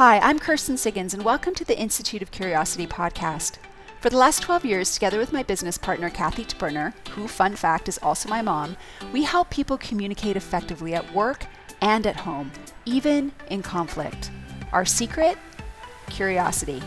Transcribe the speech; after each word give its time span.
Hi, 0.00 0.18
I'm 0.20 0.38
Kirsten 0.38 0.76
Siggins, 0.76 1.12
and 1.12 1.22
welcome 1.22 1.54
to 1.54 1.62
the 1.62 1.78
Institute 1.78 2.22
of 2.22 2.30
Curiosity 2.30 2.86
podcast. 2.86 3.58
For 4.00 4.08
the 4.08 4.16
last 4.16 4.40
12 4.40 4.64
years, 4.64 4.94
together 4.94 5.18
with 5.18 5.30
my 5.30 5.42
business 5.42 5.76
partner, 5.76 6.08
Kathy 6.08 6.46
Taberner, 6.46 6.94
who, 7.10 7.28
fun 7.28 7.54
fact, 7.54 7.86
is 7.86 7.98
also 7.98 8.26
my 8.26 8.40
mom, 8.40 8.78
we 9.12 9.24
help 9.24 9.50
people 9.50 9.76
communicate 9.76 10.38
effectively 10.38 10.94
at 10.94 11.14
work 11.14 11.44
and 11.82 12.06
at 12.06 12.16
home, 12.16 12.50
even 12.86 13.32
in 13.50 13.60
conflict. 13.62 14.30
Our 14.72 14.86
secret? 14.86 15.36
Curiosity. 16.08 16.82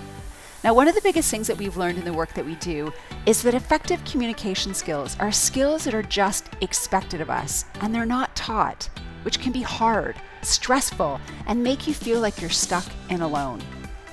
Now, 0.63 0.73
one 0.73 0.87
of 0.87 0.95
the 0.95 1.01
biggest 1.01 1.29
things 1.29 1.45
that 1.45 1.57
we've 1.59 1.77
learned 1.77 1.99
in 1.99 2.05
the 2.05 2.13
work 2.13 2.33
that 2.33 2.47
we 2.47 2.55
do 2.55 2.91
is 3.27 3.43
that 3.43 3.53
effective 3.53 4.03
communication 4.05 4.73
skills 4.73 5.15
are 5.19 5.31
skills 5.31 5.83
that 5.83 5.93
are 5.93 6.01
just 6.01 6.49
expected 6.61 7.21
of 7.21 7.29
us, 7.29 7.65
and 7.81 7.93
they're 7.93 8.07
not 8.07 8.35
taught, 8.35 8.89
which 9.23 9.39
can 9.39 9.51
be 9.51 9.61
hard, 9.61 10.15
stressful, 10.41 11.19
and 11.47 11.63
make 11.63 11.87
you 11.87 11.93
feel 11.93 12.19
like 12.19 12.39
you're 12.39 12.49
stuck 12.49 12.85
and 13.09 13.21
alone. 13.21 13.61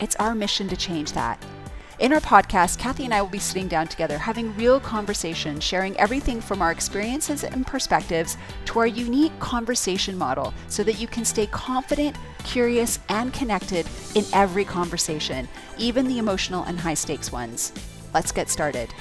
It's 0.00 0.16
our 0.16 0.34
mission 0.34 0.68
to 0.68 0.76
change 0.76 1.12
that. 1.12 1.42
In 2.00 2.14
our 2.14 2.20
podcast, 2.20 2.78
Kathy 2.78 3.04
and 3.04 3.12
I 3.12 3.20
will 3.20 3.28
be 3.28 3.38
sitting 3.38 3.68
down 3.68 3.86
together 3.86 4.16
having 4.16 4.56
real 4.56 4.80
conversation, 4.80 5.60
sharing 5.60 5.94
everything 6.00 6.40
from 6.40 6.62
our 6.62 6.72
experiences 6.72 7.44
and 7.44 7.66
perspectives 7.66 8.38
to 8.64 8.78
our 8.78 8.86
unique 8.86 9.38
conversation 9.38 10.16
model 10.16 10.54
so 10.68 10.82
that 10.82 10.98
you 10.98 11.06
can 11.06 11.26
stay 11.26 11.46
confident, 11.48 12.16
curious, 12.42 13.00
and 13.10 13.34
connected 13.34 13.86
in 14.14 14.24
every 14.32 14.64
conversation, 14.64 15.46
even 15.76 16.08
the 16.08 16.16
emotional 16.16 16.64
and 16.64 16.80
high 16.80 16.94
stakes 16.94 17.30
ones. 17.30 17.70
Let's 18.14 18.32
get 18.32 18.48
started. 18.48 18.94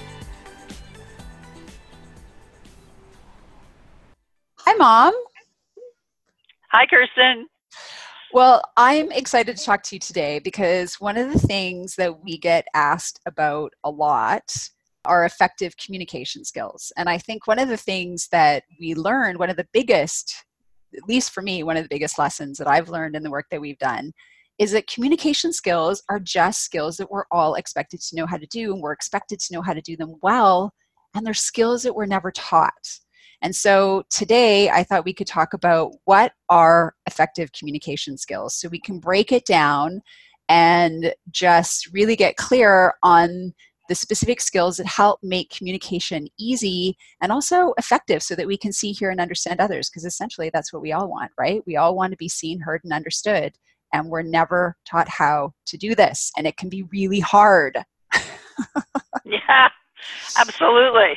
Hi, 4.57 4.73
Mom. 4.73 5.13
Hi, 6.71 6.85
Kirsten. 6.85 7.47
Well, 8.31 8.61
I'm 8.77 9.11
excited 9.11 9.57
to 9.57 9.63
talk 9.63 9.81
to 9.83 9.95
you 9.95 9.99
today 9.99 10.37
because 10.37 10.99
one 10.99 11.17
of 11.17 11.33
the 11.33 11.39
things 11.39 11.95
that 11.95 12.23
we 12.23 12.37
get 12.37 12.67
asked 12.75 13.19
about 13.25 13.73
a 13.83 13.89
lot 13.89 14.43
are 15.03 15.25
effective 15.25 15.75
communication 15.77 16.45
skills. 16.45 16.91
And 16.95 17.09
I 17.09 17.17
think 17.17 17.47
one 17.47 17.57
of 17.57 17.69
the 17.69 17.77
things 17.77 18.27
that 18.31 18.65
we 18.79 18.93
learned, 18.93 19.39
one 19.39 19.49
of 19.49 19.57
the 19.57 19.67
biggest, 19.73 20.45
at 20.95 21.09
least 21.09 21.31
for 21.31 21.41
me, 21.41 21.63
one 21.63 21.75
of 21.75 21.81
the 21.81 21.89
biggest 21.89 22.19
lessons 22.19 22.59
that 22.59 22.67
I've 22.67 22.89
learned 22.89 23.15
in 23.15 23.23
the 23.23 23.31
work 23.31 23.47
that 23.49 23.61
we've 23.61 23.79
done 23.79 24.11
is 24.59 24.71
that 24.73 24.85
communication 24.85 25.51
skills 25.51 26.03
are 26.07 26.19
just 26.19 26.61
skills 26.61 26.97
that 26.97 27.09
we're 27.09 27.25
all 27.31 27.55
expected 27.55 27.99
to 28.01 28.15
know 28.15 28.27
how 28.27 28.37
to 28.37 28.45
do, 28.45 28.73
and 28.73 28.81
we're 28.81 28.91
expected 28.91 29.39
to 29.39 29.53
know 29.53 29.63
how 29.63 29.73
to 29.73 29.81
do 29.81 29.97
them 29.97 30.13
well. 30.21 30.71
And 31.15 31.25
they're 31.25 31.33
skills 31.33 31.81
that 31.81 31.95
we're 31.95 32.05
never 32.05 32.29
taught. 32.29 32.99
And 33.41 33.55
so 33.55 34.03
today 34.09 34.69
I 34.69 34.83
thought 34.83 35.05
we 35.05 35.13
could 35.13 35.27
talk 35.27 35.53
about 35.53 35.93
what 36.05 36.33
are 36.49 36.95
effective 37.05 37.51
communication 37.53 38.17
skills 38.17 38.55
so 38.55 38.67
we 38.67 38.79
can 38.79 38.99
break 38.99 39.31
it 39.31 39.45
down 39.45 40.01
and 40.49 41.13
just 41.31 41.91
really 41.93 42.15
get 42.15 42.35
clear 42.35 42.95
on 43.03 43.53
the 43.87 43.95
specific 43.95 44.39
skills 44.39 44.77
that 44.77 44.85
help 44.85 45.19
make 45.23 45.49
communication 45.49 46.27
easy 46.37 46.95
and 47.21 47.31
also 47.31 47.73
effective 47.77 48.21
so 48.21 48.35
that 48.35 48.47
we 48.47 48.57
can 48.57 48.71
see, 48.71 48.91
hear, 48.91 49.09
and 49.09 49.19
understand 49.19 49.59
others. 49.59 49.89
Because 49.89 50.05
essentially, 50.05 50.51
that's 50.53 50.71
what 50.71 50.81
we 50.81 50.91
all 50.91 51.09
want, 51.09 51.31
right? 51.37 51.61
We 51.65 51.75
all 51.75 51.95
want 51.95 52.11
to 52.11 52.17
be 52.17 52.29
seen, 52.29 52.59
heard, 52.59 52.81
and 52.83 52.93
understood. 52.93 53.55
And 53.91 54.09
we're 54.09 54.21
never 54.21 54.77
taught 54.87 55.09
how 55.09 55.53
to 55.65 55.77
do 55.77 55.95
this. 55.95 56.31
And 56.37 56.45
it 56.45 56.57
can 56.57 56.69
be 56.69 56.83
really 56.83 57.19
hard. 57.19 57.79
yeah, 59.25 59.69
absolutely. 60.37 61.15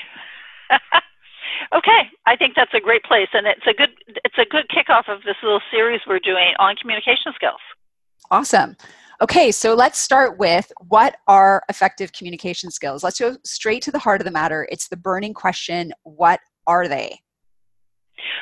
Okay, 1.74 2.10
I 2.26 2.36
think 2.36 2.54
that's 2.54 2.74
a 2.74 2.80
great 2.80 3.02
place, 3.04 3.28
and 3.32 3.46
it's 3.46 3.66
a 3.66 3.72
good 3.72 3.90
it's 4.24 4.38
a 4.38 4.44
good 4.44 4.66
kickoff 4.68 5.08
of 5.08 5.22
this 5.24 5.36
little 5.42 5.60
series 5.70 6.00
we're 6.06 6.18
doing 6.18 6.52
on 6.58 6.76
communication 6.76 7.32
skills. 7.34 7.60
Awesome. 8.30 8.76
Okay, 9.22 9.52
so 9.52 9.74
let's 9.74 9.98
start 9.98 10.38
with 10.38 10.70
what 10.88 11.16
are 11.28 11.62
effective 11.68 12.12
communication 12.12 12.70
skills? 12.70 13.04
Let's 13.04 13.20
go 13.20 13.36
straight 13.44 13.82
to 13.84 13.92
the 13.92 13.98
heart 13.98 14.20
of 14.20 14.24
the 14.24 14.32
matter. 14.32 14.66
It's 14.70 14.88
the 14.88 14.96
burning 14.96 15.32
question 15.32 15.92
what 16.02 16.40
are 16.66 16.88
they? 16.88 17.20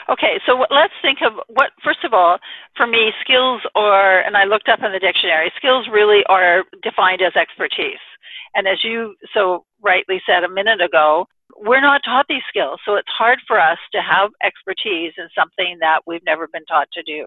Okay, 0.08 0.40
so 0.46 0.64
let's 0.70 0.92
think 1.02 1.18
of 1.22 1.34
what, 1.48 1.70
first 1.84 2.04
of 2.04 2.12
all, 2.12 2.38
for 2.76 2.86
me, 2.86 3.12
skills 3.20 3.62
are, 3.74 4.20
and 4.20 4.36
I 4.36 4.44
looked 4.44 4.68
up 4.68 4.82
in 4.82 4.92
the 4.92 4.98
dictionary, 4.98 5.52
skills 5.56 5.86
really 5.90 6.24
are 6.28 6.64
defined 6.82 7.22
as 7.22 7.36
expertise. 7.36 8.00
And 8.54 8.66
as 8.66 8.82
you 8.82 9.14
so 9.32 9.64
rightly 9.82 10.20
said 10.26 10.44
a 10.44 10.48
minute 10.48 10.80
ago, 10.80 11.26
we're 11.60 11.80
not 11.80 12.02
taught 12.04 12.26
these 12.28 12.42
skills, 12.48 12.80
so 12.84 12.94
it's 12.96 13.08
hard 13.08 13.38
for 13.46 13.60
us 13.60 13.78
to 13.92 14.00
have 14.00 14.30
expertise 14.42 15.12
in 15.18 15.28
something 15.36 15.76
that 15.80 16.00
we've 16.06 16.24
never 16.24 16.48
been 16.48 16.64
taught 16.64 16.88
to 16.92 17.02
do. 17.02 17.26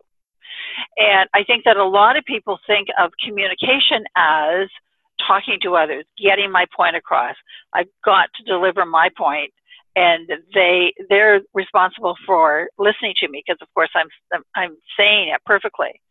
And 0.98 1.30
I 1.34 1.44
think 1.44 1.64
that 1.66 1.78
a 1.78 1.86
lot 1.86 2.18
of 2.18 2.26
people 2.26 2.60
think 2.68 2.88
of 3.00 3.12
communication 3.24 4.04
as 4.16 4.68
talking 5.26 5.58
to 5.62 5.76
others, 5.76 6.06
getting 6.18 6.52
my 6.52 6.66
point 6.76 6.96
across. 6.96 7.36
I've 7.74 7.88
got 8.04 8.30
to 8.36 8.44
deliver 8.44 8.86
my 8.86 9.10
point 9.16 9.52
and 9.96 10.30
they 10.54 10.94
they're 11.10 11.42
responsible 11.54 12.16
for 12.26 12.68
listening 12.80 13.14
to 13.20 13.28
me 13.28 13.44
because 13.46 13.62
of 13.62 13.68
course 13.74 13.92
I'm 13.96 14.08
I'm 14.56 14.78
saying 14.98 15.30
it 15.30 15.42
perfectly. 15.46 16.02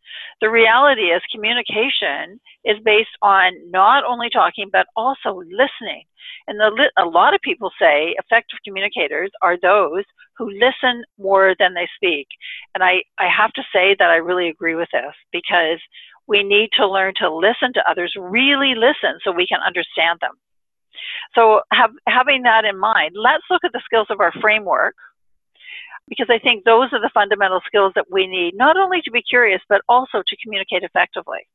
The 0.41 0.49
reality 0.49 1.03
is 1.03 1.21
communication 1.33 2.39
is 2.63 2.77
based 2.83 3.15
on 3.21 3.53
not 3.71 4.03
only 4.05 4.29
talking 4.29 4.69
but 4.71 4.87
also 4.95 5.41
listening. 5.45 6.05
And 6.47 6.59
the, 6.59 6.91
a 6.97 7.05
lot 7.05 7.33
of 7.33 7.41
people 7.41 7.71
say 7.79 8.15
effective 8.17 8.59
communicators 8.65 9.31
are 9.41 9.57
those 9.61 10.03
who 10.37 10.49
listen 10.51 11.03
more 11.17 11.55
than 11.59 11.73
they 11.73 11.87
speak. 11.95 12.27
And 12.73 12.83
I, 12.83 13.03
I 13.17 13.27
have 13.29 13.51
to 13.53 13.63
say 13.73 13.95
that 13.97 14.09
I 14.09 14.15
really 14.15 14.49
agree 14.49 14.75
with 14.75 14.89
this 14.91 15.13
because 15.31 15.79
we 16.27 16.43
need 16.43 16.69
to 16.77 16.87
learn 16.87 17.13
to 17.17 17.33
listen 17.33 17.73
to 17.73 17.89
others, 17.89 18.13
really 18.17 18.75
listen 18.75 19.19
so 19.23 19.31
we 19.31 19.47
can 19.47 19.59
understand 19.65 20.19
them. 20.21 20.31
So 21.35 21.61
have, 21.71 21.91
having 22.07 22.43
that 22.43 22.65
in 22.65 22.77
mind, 22.77 23.15
let's 23.15 23.43
look 23.49 23.63
at 23.63 23.71
the 23.71 23.81
skills 23.85 24.07
of 24.09 24.19
our 24.19 24.31
framework 24.41 24.95
because 26.07 26.27
I 26.29 26.39
think 26.39 26.65
those 26.65 26.89
are 26.91 26.99
the 26.99 27.11
fundamental 27.13 27.61
skills 27.65 27.93
that 27.95 28.05
we 28.11 28.27
need, 28.27 28.55
not 28.55 28.77
only 28.77 29.01
to 29.01 29.11
be 29.11 29.21
curious, 29.21 29.61
but 29.69 29.81
also 29.87 30.21
to 30.25 30.37
communicate 30.43 30.83
effectively. 30.83 31.47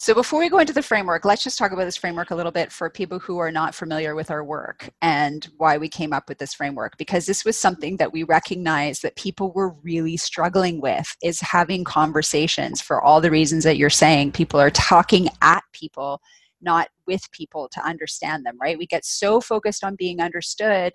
So 0.00 0.12
before 0.12 0.40
we 0.40 0.48
go 0.48 0.58
into 0.58 0.72
the 0.72 0.82
framework, 0.82 1.24
let's 1.24 1.44
just 1.44 1.56
talk 1.56 1.70
about 1.70 1.84
this 1.84 1.96
framework 1.96 2.30
a 2.30 2.34
little 2.34 2.52
bit 2.52 2.72
for 2.72 2.90
people 2.90 3.18
who 3.18 3.38
are 3.38 3.52
not 3.52 3.74
familiar 3.74 4.14
with 4.14 4.30
our 4.30 4.42
work 4.42 4.90
and 5.02 5.48
why 5.56 5.78
we 5.78 5.88
came 5.88 6.12
up 6.12 6.28
with 6.28 6.38
this 6.38 6.52
framework 6.52 6.96
because 6.98 7.26
this 7.26 7.44
was 7.44 7.56
something 7.56 7.96
that 7.98 8.12
we 8.12 8.24
recognized 8.24 9.02
that 9.02 9.16
people 9.16 9.52
were 9.52 9.70
really 9.82 10.16
struggling 10.16 10.80
with 10.80 11.16
is 11.22 11.40
having 11.40 11.84
conversations 11.84 12.80
for 12.80 13.00
all 13.00 13.20
the 13.20 13.30
reasons 13.30 13.62
that 13.64 13.76
you're 13.76 13.88
saying. 13.88 14.32
People 14.32 14.60
are 14.60 14.70
talking 14.70 15.28
at 15.42 15.62
people 15.72 16.20
not 16.64 16.88
with 17.06 17.30
people 17.30 17.68
to 17.72 17.80
understand 17.86 18.44
them, 18.44 18.56
right? 18.60 18.78
We 18.78 18.86
get 18.86 19.04
so 19.04 19.40
focused 19.40 19.84
on 19.84 19.96
being 19.96 20.20
understood 20.20 20.94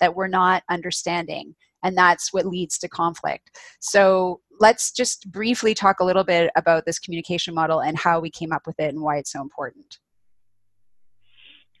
that 0.00 0.14
we're 0.14 0.28
not 0.28 0.62
understanding. 0.68 1.54
And 1.84 1.96
that's 1.96 2.32
what 2.32 2.46
leads 2.46 2.78
to 2.78 2.88
conflict. 2.88 3.58
So 3.80 4.40
let's 4.60 4.92
just 4.92 5.30
briefly 5.30 5.74
talk 5.74 6.00
a 6.00 6.04
little 6.04 6.24
bit 6.24 6.50
about 6.56 6.84
this 6.86 6.98
communication 6.98 7.54
model 7.54 7.80
and 7.80 7.98
how 7.98 8.20
we 8.20 8.30
came 8.30 8.52
up 8.52 8.66
with 8.66 8.78
it 8.78 8.94
and 8.94 9.02
why 9.02 9.16
it's 9.18 9.32
so 9.32 9.40
important. 9.40 9.98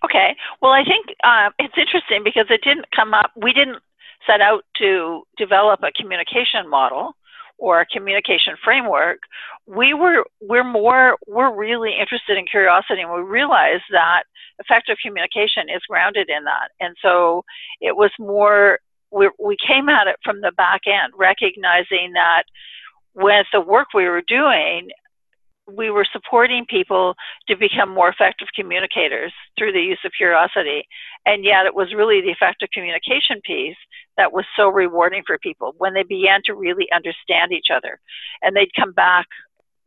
Okay. 0.04 0.36
Well, 0.60 0.72
I 0.72 0.84
think 0.84 1.06
uh, 1.22 1.50
it's 1.58 1.78
interesting 1.78 2.24
because 2.24 2.46
it 2.50 2.62
didn't 2.62 2.86
come 2.94 3.14
up, 3.14 3.30
we 3.36 3.52
didn't 3.52 3.78
set 4.26 4.40
out 4.40 4.64
to 4.78 5.22
develop 5.36 5.80
a 5.82 5.92
communication 5.92 6.68
model 6.68 7.14
or 7.62 7.80
a 7.80 7.86
communication 7.86 8.54
framework, 8.62 9.20
we 9.66 9.94
were 9.94 10.24
we're 10.40 10.64
more 10.64 11.16
we're 11.28 11.54
really 11.54 11.92
interested 11.98 12.36
in 12.36 12.44
curiosity, 12.44 13.02
and 13.02 13.12
we 13.12 13.20
realized 13.20 13.84
that 13.92 14.24
effective 14.58 14.96
communication 15.00 15.70
is 15.74 15.80
grounded 15.88 16.28
in 16.28 16.42
that. 16.42 16.70
And 16.80 16.96
so 17.00 17.44
it 17.80 17.96
was 17.96 18.10
more 18.18 18.80
we 19.12 19.30
we 19.38 19.56
came 19.64 19.88
at 19.88 20.08
it 20.08 20.16
from 20.24 20.40
the 20.40 20.50
back 20.56 20.82
end, 20.88 21.12
recognizing 21.16 22.14
that 22.14 22.42
with 23.14 23.46
the 23.52 23.60
work 23.60 23.88
we 23.94 24.08
were 24.08 24.24
doing, 24.26 24.88
we 25.68 25.88
were 25.88 26.06
supporting 26.12 26.66
people 26.68 27.14
to 27.46 27.56
become 27.56 27.90
more 27.94 28.08
effective 28.08 28.48
communicators 28.56 29.32
through 29.56 29.72
the 29.72 29.80
use 29.80 30.00
of 30.04 30.10
curiosity. 30.16 30.82
And 31.26 31.44
yet 31.44 31.66
it 31.66 31.76
was 31.76 31.94
really 31.94 32.20
the 32.20 32.30
effective 32.30 32.70
communication 32.74 33.40
piece 33.44 33.76
that 34.16 34.32
was 34.32 34.44
so 34.56 34.68
rewarding 34.68 35.22
for 35.26 35.38
people 35.38 35.74
when 35.78 35.94
they 35.94 36.02
began 36.02 36.40
to 36.44 36.54
really 36.54 36.86
understand 36.92 37.52
each 37.52 37.68
other. 37.74 38.00
And 38.42 38.54
they'd 38.54 38.74
come 38.74 38.92
back 38.92 39.26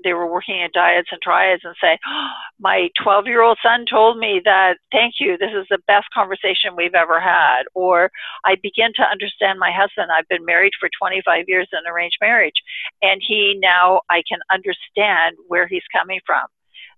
they 0.03 0.13
were 0.13 0.31
working 0.31 0.59
in 0.59 0.69
dyads 0.71 1.11
and 1.11 1.21
triads 1.21 1.63
and 1.63 1.75
say, 1.81 1.97
oh, 2.07 2.27
My 2.59 2.89
12 3.03 3.27
year 3.27 3.41
old 3.41 3.57
son 3.61 3.85
told 3.89 4.17
me 4.17 4.41
that, 4.45 4.77
thank 4.91 5.15
you, 5.19 5.37
this 5.37 5.51
is 5.53 5.65
the 5.69 5.79
best 5.87 6.07
conversation 6.13 6.75
we've 6.75 6.95
ever 6.95 7.19
had. 7.19 7.63
Or 7.73 8.09
I 8.45 8.55
begin 8.55 8.91
to 8.95 9.03
understand 9.03 9.59
my 9.59 9.71
husband. 9.71 10.09
I've 10.11 10.27
been 10.29 10.45
married 10.45 10.71
for 10.79 10.89
25 10.97 11.45
years 11.47 11.67
in 11.73 11.91
arranged 11.91 12.17
marriage, 12.21 12.55
and 13.01 13.21
he 13.25 13.59
now 13.61 14.01
I 14.09 14.23
can 14.27 14.39
understand 14.51 15.35
where 15.47 15.67
he's 15.67 15.83
coming 15.91 16.21
from. 16.25 16.43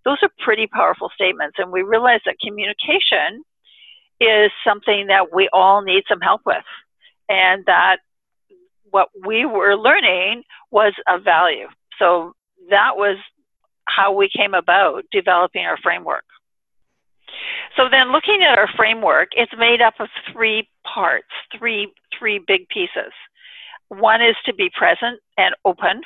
Those 0.06 0.18
are 0.21 0.30
pretty 0.39 0.68
powerful 0.68 1.09
statements. 1.15 1.57
And 1.57 1.71
we 1.71 1.81
realize 1.81 2.21
that 2.25 2.35
communication 2.39 3.44
is 4.21 4.51
something 4.63 5.07
that 5.07 5.33
we 5.33 5.50
all 5.51 5.81
need 5.81 6.03
some 6.07 6.21
help 6.21 6.41
with. 6.45 6.63
And 7.29 7.65
that 7.65 7.97
what 8.91 9.09
we 9.25 9.45
were 9.45 9.75
learning 9.75 10.44
was 10.71 10.94
of 11.07 11.24
value. 11.24 11.68
So 12.00 12.33
that 12.69 12.95
was 12.95 13.18
how 13.85 14.13
we 14.13 14.29
came 14.29 14.53
about 14.53 15.03
developing 15.12 15.65
our 15.65 15.77
framework. 15.77 16.24
So 17.75 17.89
then 17.89 18.12
looking 18.12 18.44
at 18.44 18.57
our 18.57 18.69
framework, 18.75 19.29
it's 19.33 19.51
made 19.57 19.81
up 19.81 19.95
of 20.00 20.09
three 20.31 20.69
parts, 20.83 21.27
three, 21.57 21.94
three 22.18 22.39
big 22.45 22.68
pieces. 22.69 23.13
One 23.89 24.21
is 24.21 24.35
to 24.45 24.53
be 24.53 24.69
present 24.75 25.19
and 25.38 25.56
open. 25.63 26.01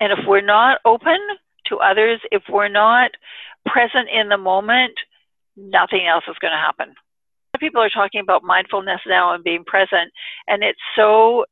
And 0.00 0.12
if 0.12 0.18
we're 0.26 0.40
not 0.40 0.80
open 0.84 1.18
to 1.66 1.78
others, 1.78 2.20
if 2.30 2.42
we're 2.48 2.68
not 2.68 3.12
present 3.64 4.08
in 4.12 4.28
the 4.28 4.38
moment, 4.38 4.94
nothing 5.56 6.06
else 6.06 6.24
is 6.28 6.36
going 6.40 6.52
to 6.52 6.58
happen. 6.58 6.94
People 7.58 7.82
are 7.82 7.90
talking 7.90 8.20
about 8.20 8.42
mindfulness 8.42 9.00
now 9.06 9.34
and 9.34 9.44
being 9.44 9.64
present, 9.64 10.12
and 10.46 10.62
it's 10.62 10.80
so 10.94 11.44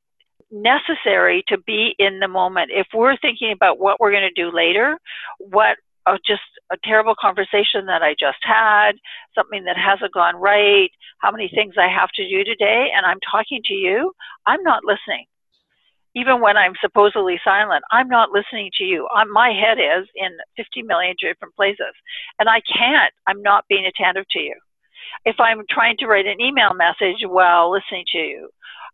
necessary 0.50 1.44
to 1.48 1.58
be 1.58 1.94
in 1.98 2.20
the 2.20 2.28
moment. 2.28 2.70
If 2.72 2.86
we're 2.94 3.16
thinking 3.16 3.52
about 3.52 3.78
what 3.78 4.00
we're 4.00 4.12
going 4.12 4.28
to 4.28 4.42
do 4.42 4.54
later, 4.54 4.98
what 5.38 5.76
uh, 6.06 6.18
just 6.26 6.42
a 6.70 6.76
terrible 6.84 7.14
conversation 7.18 7.86
that 7.86 8.02
I 8.02 8.12
just 8.18 8.38
had, 8.42 8.92
something 9.34 9.64
that 9.64 9.76
hasn't 9.76 10.12
gone 10.12 10.36
right, 10.36 10.90
how 11.18 11.30
many 11.30 11.50
things 11.52 11.74
I 11.78 11.88
have 11.88 12.10
to 12.16 12.28
do 12.28 12.44
today, 12.44 12.88
and 12.94 13.06
I'm 13.06 13.18
talking 13.30 13.60
to 13.66 13.74
you, 13.74 14.12
I'm 14.46 14.62
not 14.62 14.84
listening. 14.84 15.24
Even 16.14 16.40
when 16.40 16.56
I'm 16.56 16.74
supposedly 16.80 17.40
silent, 17.42 17.82
I'm 17.90 18.08
not 18.08 18.30
listening 18.30 18.70
to 18.78 18.84
you. 18.84 19.08
I'm, 19.12 19.32
my 19.32 19.50
head 19.50 19.78
is 19.78 20.06
in 20.14 20.30
50 20.56 20.82
million 20.82 21.16
different 21.20 21.56
places, 21.56 21.94
and 22.38 22.48
I 22.48 22.60
can't. 22.60 23.12
I'm 23.26 23.42
not 23.42 23.64
being 23.68 23.86
attentive 23.86 24.26
to 24.30 24.38
you. 24.38 24.54
If 25.24 25.36
I'm 25.38 25.62
trying 25.68 25.96
to 25.98 26.06
write 26.06 26.26
an 26.26 26.40
email 26.40 26.74
message 26.74 27.24
while 27.26 27.70
listening 27.70 28.04
to 28.12 28.18
you, 28.18 28.50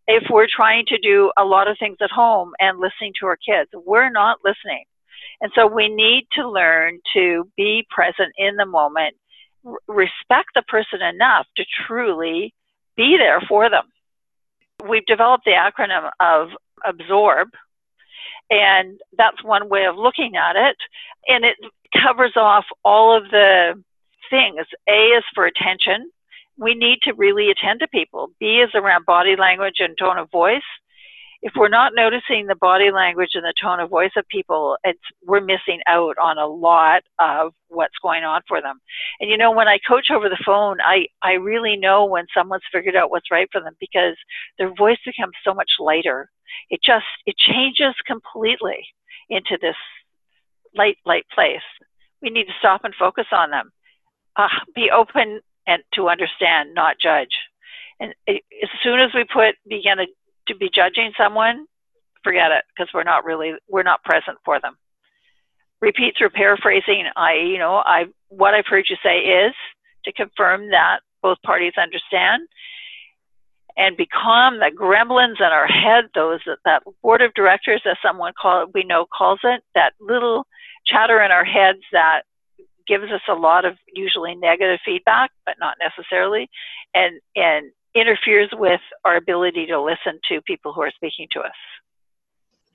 if 0.07 0.25
we're 0.31 0.49
trying 0.49 0.87
to 0.87 0.99
do 0.99 1.33
a 1.37 1.45
lot 1.45 1.69
of 1.69 1.79
things 1.79 1.99
at 2.01 2.11
home 2.11 2.53
and 2.59 2.79
listening 2.79 3.13
to 3.21 3.27
our 3.27 3.37
kids, 3.37 3.71
we're 3.73 4.11
not 4.11 4.39
listening. 4.45 4.85
And 5.41 5.53
so 5.55 5.67
we 5.67 5.89
need 5.89 6.27
to 6.33 6.49
learn 6.49 7.01
to 7.15 7.49
be 7.57 7.87
present 7.91 8.33
in 8.37 8.57
the 8.57 8.67
moment, 8.67 9.17
r- 9.65 9.79
respect 9.87 10.51
the 10.55 10.63
person 10.63 11.01
enough 11.01 11.47
to 11.57 11.65
truly 11.87 12.55
be 12.97 13.17
there 13.19 13.41
for 13.49 13.71
them. 13.71 13.85
We've 14.89 15.07
developed 15.07 15.45
the 15.45 15.53
acronym 15.53 16.11
of 16.21 16.49
absorb, 16.85 17.49
and 18.51 19.01
that's 19.17 19.45
one 19.45 19.69
way 19.69 19.85
of 19.87 19.97
looking 19.97 20.37
at 20.37 20.57
it. 20.57 20.77
And 21.29 21.45
it 21.45 21.57
covers 22.03 22.33
off 22.37 22.65
all 22.85 23.17
of 23.17 23.31
the 23.31 23.83
things. 24.31 24.67
A 24.89 25.17
is 25.19 25.25
for 25.35 25.45
attention, 25.47 26.11
we 26.57 26.75
need 26.75 26.99
to 27.03 27.15
really 27.15 27.51
attend 27.51 27.81
to 27.81 27.89
people. 27.89 28.31
B 28.39 28.63
is 28.65 28.71
around 28.75 29.07
body 29.07 29.37
language 29.37 29.77
and 29.79 29.97
tone 29.99 30.19
of 30.19 30.31
voice. 30.31 30.63
If 31.43 31.55
we're 31.57 31.69
not 31.71 31.93
noticing 31.95 32.47
the 32.47 32.55
body 32.55 32.91
language 32.91 33.31
and 33.33 33.45
the 33.45 33.55
tone 33.61 33.81
of 33.81 33.89
voice 33.89 34.11
of 34.15 34.29
people, 34.29 34.77
it's 34.85 35.01
we're 35.25 35.41
missing 35.41 35.81
out 35.87 36.17
on 36.23 36.37
a 36.37 36.47
lot 36.47 37.03
of 37.19 37.55
what's 37.69 37.95
going 38.03 38.25
on 38.25 38.43
for 38.47 38.61
them. 38.61 38.79
And 39.21 39.31
you 39.31 39.39
know, 39.39 39.51
when 39.51 39.67
I 39.67 39.79
coach 39.89 40.11
over 40.11 40.29
the 40.29 40.43
phone, 40.45 40.79
I 40.83 41.07
I 41.23 41.33
really 41.33 41.77
know 41.77 42.05
when 42.05 42.27
someone's 42.37 42.63
figured 42.71 42.95
out 42.95 43.11
what's 43.11 43.31
right 43.31 43.49
for 43.51 43.63
them 43.63 43.75
because 43.81 44.17
their 44.59 44.75
voice 44.75 44.99
becomes 45.05 45.33
so 45.43 45.55
much 45.55 45.71
lighter. 45.79 46.31
It 46.69 46.81
just 46.85 47.07
it 47.25 47.37
changes 47.39 47.95
completely 48.07 48.87
into 49.31 49.57
this 49.63 49.77
light 50.77 50.99
light 51.07 51.25
place. 51.35 51.63
We 52.21 52.29
need 52.29 52.49
to 52.49 52.59
stop 52.59 52.85
and 52.85 52.95
focus 52.95 53.27
on 53.33 53.51
them. 53.51 53.73
Uh, 54.37 54.49
be 54.75 54.91
open 54.91 55.41
and 55.67 55.83
to 55.95 56.09
understand, 56.09 56.75
not 56.75 56.97
judge. 57.01 57.35
And 57.99 58.15
as 58.29 58.69
soon 58.83 59.01
as 59.01 59.11
we 59.15 59.25
put 59.25 59.57
begin 59.69 59.99
to, 59.99 60.07
to 60.49 60.57
be 60.57 60.71
judging 60.73 61.13
someone, 61.19 61.67
forget 62.25 62.51
it 62.51 62.65
because 62.69 62.91
we're 62.95 63.05
not 63.05 63.25
really 63.25 63.53
we're 63.69 63.83
not 63.83 64.03
present 64.05 64.39
for 64.45 64.61
them. 64.61 64.77
Repeat 65.81 66.15
through 66.17 66.31
paraphrasing. 66.31 67.05
I 67.17 67.35
you 67.35 67.59
know 67.59 67.83
I 67.85 68.05
what 68.29 68.55
I've 68.55 68.67
heard 68.67 68.87
you 68.89 68.97
say 69.03 69.19
is 69.19 69.55
to 70.05 70.13
confirm 70.13 70.71
that 70.71 71.01
both 71.23 71.39
parties 71.43 71.75
understand 71.77 72.43
and 73.77 73.97
become 73.97 74.59
the 74.59 74.71
gremlins 74.75 75.39
in 75.39 75.47
our 75.47 75.67
head, 75.67 76.07
those 76.15 76.41
that, 76.47 76.59
that 76.65 76.83
board 77.03 77.23
of 77.23 77.33
directors, 77.35 77.83
as 77.89 77.97
someone 78.03 78.33
call 78.41 78.67
we 78.75 78.85
know 78.85 79.07
calls 79.17 79.41
it, 79.45 79.63
that 79.75 79.93
little 80.01 80.47
chatter 80.87 81.23
in 81.23 81.31
our 81.31 81.45
heads 81.45 81.81
that 81.93 82.23
gives 82.91 83.13
us 83.13 83.21
a 83.29 83.35
lot 83.35 83.65
of 83.65 83.77
usually 83.95 84.35
negative 84.35 84.81
feedback, 84.85 85.31
but 85.47 85.55
not 85.61 85.77
necessarily, 85.81 86.51
and 86.95 87.21
and 87.37 87.71
interferes 87.95 88.51
with 88.53 88.81
our 89.05 89.17
ability 89.17 89.67
to 89.67 89.81
listen 89.81 90.19
to 90.29 90.43
people 90.43 90.73
who 90.73 90.81
are 90.83 90.93
speaking 90.95 91.29
to 91.33 91.41
us. 91.41 91.53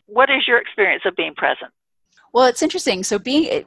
What 0.07 0.29
is 0.29 0.47
your 0.47 0.57
experience 0.59 1.03
of 1.05 1.15
being 1.15 1.35
present? 1.35 1.71
Well, 2.33 2.45
it's 2.45 2.61
interesting. 2.61 3.03
So 3.03 3.19
being 3.19 3.65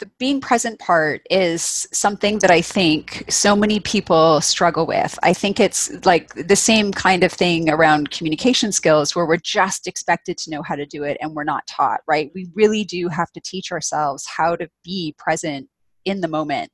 the 0.00 0.10
being 0.18 0.40
present 0.40 0.80
part 0.80 1.22
is 1.30 1.86
something 1.92 2.40
that 2.40 2.50
I 2.50 2.60
think 2.60 3.24
so 3.28 3.54
many 3.54 3.78
people 3.78 4.40
struggle 4.40 4.86
with. 4.86 5.16
I 5.22 5.32
think 5.32 5.60
it's 5.60 6.04
like 6.04 6.34
the 6.34 6.56
same 6.56 6.90
kind 6.90 7.22
of 7.22 7.30
thing 7.30 7.70
around 7.70 8.10
communication 8.10 8.72
skills 8.72 9.14
where 9.14 9.26
we're 9.26 9.36
just 9.36 9.86
expected 9.86 10.36
to 10.38 10.50
know 10.50 10.62
how 10.62 10.74
to 10.74 10.86
do 10.86 11.04
it 11.04 11.16
and 11.20 11.34
we're 11.34 11.44
not 11.44 11.66
taught, 11.68 12.00
right? 12.08 12.32
We 12.34 12.48
really 12.54 12.82
do 12.82 13.08
have 13.08 13.30
to 13.32 13.40
teach 13.40 13.70
ourselves 13.70 14.26
how 14.26 14.56
to 14.56 14.68
be 14.82 15.14
present 15.16 15.68
in 16.04 16.20
the 16.20 16.28
moment 16.28 16.70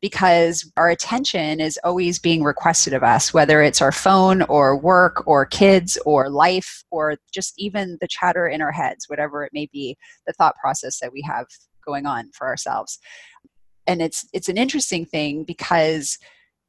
because 0.00 0.70
our 0.76 0.88
attention 0.88 1.60
is 1.60 1.78
always 1.82 2.18
being 2.18 2.44
requested 2.44 2.92
of 2.92 3.02
us, 3.02 3.34
whether 3.34 3.62
it's 3.62 3.82
our 3.82 3.90
phone 3.90 4.42
or 4.42 4.76
work 4.76 5.26
or 5.26 5.44
kids 5.44 5.98
or 6.06 6.30
life 6.30 6.84
or 6.90 7.16
just 7.32 7.54
even 7.58 7.98
the 8.00 8.08
chatter 8.08 8.46
in 8.46 8.62
our 8.62 8.70
heads, 8.70 9.08
whatever 9.08 9.44
it 9.44 9.52
may 9.52 9.68
be, 9.72 9.96
the 10.26 10.32
thought 10.34 10.54
process 10.56 11.00
that 11.00 11.12
we 11.12 11.22
have 11.22 11.46
going 11.84 12.06
on 12.06 12.30
for 12.32 12.46
ourselves. 12.46 12.98
And 13.86 14.00
it's 14.00 14.26
it's 14.32 14.48
an 14.48 14.58
interesting 14.58 15.04
thing 15.04 15.44
because 15.44 16.18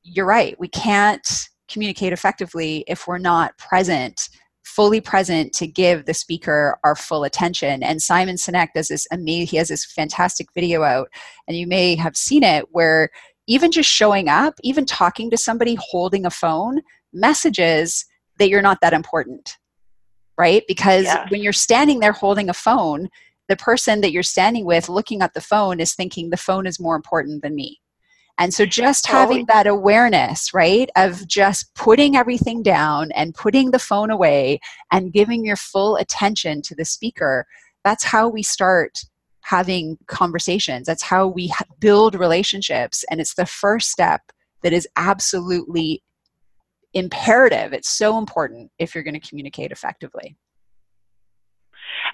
you're 0.04 0.26
right, 0.26 0.58
we 0.60 0.70
can't 0.70 1.48
communicate 1.70 2.14
effectively 2.14 2.84
if 2.88 3.08
we're 3.08 3.20
not 3.20 3.58
present 3.58 4.30
fully 4.76 5.02
present 5.02 5.52
to 5.54 5.66
give 5.66 6.06
the 6.06 6.14
speaker 6.14 6.78
our 6.84 6.96
full 6.96 7.24
attention. 7.24 7.82
And 7.82 8.02
Simon 8.02 8.36
Sinek 8.36 8.70
does 8.76 8.90
this 8.90 9.08
amazing, 9.12 9.48
he 9.48 9.58
has 9.58 9.70
this 9.70 9.86
fantastic 9.86 10.48
video 10.54 10.84
out, 10.84 11.10
and 11.48 11.58
you 11.58 11.66
may 11.66 11.96
have 11.96 12.16
seen 12.16 12.44
it 12.44 12.66
where 12.72 13.10
even 13.48 13.72
just 13.72 13.90
showing 13.90 14.30
up, 14.30 14.54
even 14.62 14.86
talking 14.86 15.32
to 15.32 15.38
somebody 15.38 15.76
holding 15.82 16.26
a 16.26 16.30
phone, 16.30 16.82
messages 17.12 18.06
that 18.38 18.50
you're 18.50 18.62
not 18.62 18.78
that 18.82 18.94
important, 18.94 19.58
right? 20.38 20.64
Because 20.68 21.06
yeah. 21.06 21.26
when 21.30 21.42
you're 21.42 21.52
standing 21.52 22.00
there 22.00 22.12
holding 22.12 22.48
a 22.48 22.54
phone, 22.54 23.10
the 23.48 23.58
person 23.58 24.02
that 24.02 24.12
you're 24.12 24.22
standing 24.22 24.66
with 24.66 24.88
looking 24.88 25.24
at 25.24 25.34
the 25.34 25.42
phone 25.42 25.80
is 25.80 25.96
thinking 25.96 26.30
the 26.30 26.38
phone 26.38 26.68
is 26.68 26.80
more 26.80 26.96
important 26.96 27.42
than 27.42 27.56
me. 27.56 27.80
And 28.40 28.54
so 28.54 28.66
just 28.66 29.10
oh, 29.10 29.14
having 29.14 29.46
that 29.48 29.68
awareness, 29.68 30.54
right, 30.54 30.90
of 30.96 31.28
just 31.28 31.76
putting 31.76 32.16
everything 32.16 32.64
down 32.64 33.12
and 33.12 33.36
putting 33.36 33.72
the 33.72 33.80
phone 33.80 34.10
away 34.10 34.62
and 34.92 35.12
giving 35.12 35.46
your 35.46 35.58
full 35.58 35.98
attention 35.98 36.62
to 36.64 36.74
the 36.74 36.86
speaker, 36.86 37.46
that's 37.84 38.06
how 38.06 38.30
we 38.30 38.42
start 38.42 38.98
having 39.42 39.98
conversations. 40.08 40.88
That's 40.88 41.04
how 41.04 41.28
we 41.28 41.52
build 41.80 42.16
relationships. 42.16 43.04
And 43.12 43.20
it's 43.20 43.36
the 43.36 43.46
first 43.46 43.92
step 43.92 44.22
that 44.62 44.74
is 44.74 44.88
absolutely 44.96 46.02
imperative. 46.94 47.74
It's 47.74 47.90
so 47.90 48.18
important 48.18 48.72
if 48.80 48.96
you're 48.96 49.04
going 49.04 49.20
to 49.20 49.28
communicate 49.28 49.72
effectively. 49.72 50.38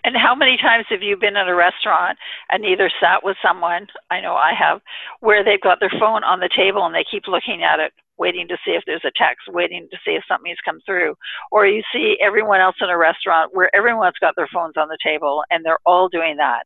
And 0.05 0.15
how 0.15 0.35
many 0.35 0.55
times 0.55 0.85
have 0.89 1.01
you 1.01 1.17
been 1.17 1.35
in 1.35 1.47
a 1.47 1.55
restaurant 1.55 2.19
and 2.51 2.63
either 2.63 2.91
sat 3.01 3.23
with 3.23 3.37
someone, 3.41 3.87
I 4.11 4.21
know 4.21 4.35
I 4.35 4.53
have, 4.53 4.81
where 5.19 5.43
they've 5.43 5.59
got 5.59 5.79
their 5.79 5.91
phone 5.99 6.23
on 6.23 6.39
the 6.39 6.49
table 6.55 6.85
and 6.85 6.93
they 6.93 7.03
keep 7.09 7.23
looking 7.27 7.63
at 7.63 7.79
it, 7.79 7.91
waiting 8.19 8.47
to 8.49 8.57
see 8.63 8.73
if 8.73 8.83
there's 8.85 9.03
a 9.03 9.11
text, 9.17 9.47
waiting 9.49 9.87
to 9.89 9.97
see 10.05 10.11
if 10.11 10.23
something's 10.27 10.61
come 10.63 10.79
through. 10.85 11.15
Or 11.51 11.65
you 11.65 11.81
see 11.91 12.17
everyone 12.21 12.61
else 12.61 12.75
in 12.81 12.89
a 12.89 12.97
restaurant 12.97 13.55
where 13.55 13.75
everyone's 13.75 14.21
got 14.21 14.35
their 14.37 14.47
phones 14.53 14.77
on 14.77 14.89
the 14.89 14.99
table 15.03 15.43
and 15.49 15.65
they're 15.65 15.81
all 15.87 16.07
doing 16.07 16.37
that. 16.37 16.65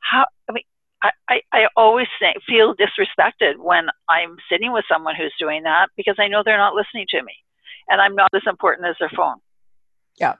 How, 0.00 0.26
I 0.48 0.52
mean, 0.52 0.64
I, 1.00 1.10
I, 1.28 1.40
I 1.52 1.60
always 1.76 2.08
think, 2.18 2.38
feel 2.42 2.74
disrespected 2.74 3.56
when 3.58 3.86
I'm 4.08 4.36
sitting 4.50 4.72
with 4.72 4.84
someone 4.90 5.14
who's 5.14 5.32
doing 5.38 5.62
that 5.62 5.90
because 5.96 6.16
I 6.18 6.26
know 6.26 6.42
they're 6.44 6.58
not 6.58 6.74
listening 6.74 7.06
to 7.10 7.22
me 7.22 7.34
and 7.88 8.00
I'm 8.00 8.16
not 8.16 8.30
as 8.34 8.42
important 8.48 8.88
as 8.88 8.96
their 8.98 9.12
phone. 9.16 9.36
Yeah. 10.18 10.34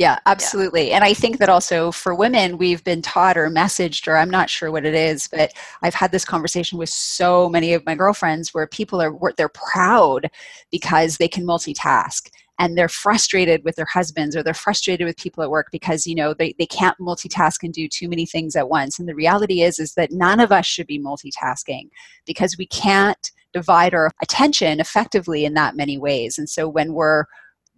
Yeah, 0.00 0.18
absolutely. 0.24 0.88
Yeah. 0.88 0.94
And 0.94 1.04
I 1.04 1.12
think 1.12 1.36
that 1.40 1.50
also 1.50 1.92
for 1.92 2.14
women, 2.14 2.56
we've 2.56 2.82
been 2.84 3.02
taught 3.02 3.36
or 3.36 3.50
messaged, 3.50 4.08
or 4.08 4.16
I'm 4.16 4.30
not 4.30 4.48
sure 4.48 4.70
what 4.70 4.86
it 4.86 4.94
is, 4.94 5.28
but 5.28 5.52
I've 5.82 5.92
had 5.92 6.10
this 6.10 6.24
conversation 6.24 6.78
with 6.78 6.88
so 6.88 7.50
many 7.50 7.74
of 7.74 7.84
my 7.84 7.94
girlfriends 7.94 8.54
where 8.54 8.66
people 8.66 8.98
are, 9.02 9.12
they're 9.36 9.50
proud 9.50 10.30
because 10.70 11.18
they 11.18 11.28
can 11.28 11.44
multitask 11.44 12.30
and 12.58 12.78
they're 12.78 12.88
frustrated 12.88 13.62
with 13.62 13.76
their 13.76 13.88
husbands 13.92 14.34
or 14.34 14.42
they're 14.42 14.54
frustrated 14.54 15.06
with 15.06 15.18
people 15.18 15.42
at 15.42 15.50
work 15.50 15.68
because 15.70 16.06
you 16.06 16.14
know 16.14 16.32
they, 16.32 16.54
they 16.58 16.64
can't 16.64 16.96
multitask 16.98 17.62
and 17.62 17.74
do 17.74 17.86
too 17.86 18.08
many 18.08 18.24
things 18.24 18.56
at 18.56 18.70
once 18.70 18.98
and 18.98 19.06
the 19.06 19.14
reality 19.14 19.60
is 19.60 19.78
is 19.78 19.94
that 19.94 20.12
none 20.12 20.40
of 20.40 20.50
us 20.52 20.66
should 20.66 20.86
be 20.86 20.98
multitasking 20.98 21.88
because 22.26 22.56
we 22.58 22.66
can't 22.66 23.32
divide 23.52 23.94
our 23.94 24.10
attention 24.22 24.78
effectively 24.78 25.44
in 25.44 25.54
that 25.54 25.74
many 25.76 25.96
ways 25.96 26.38
and 26.38 26.48
so 26.50 26.68
when 26.68 26.92
we're 26.92 27.24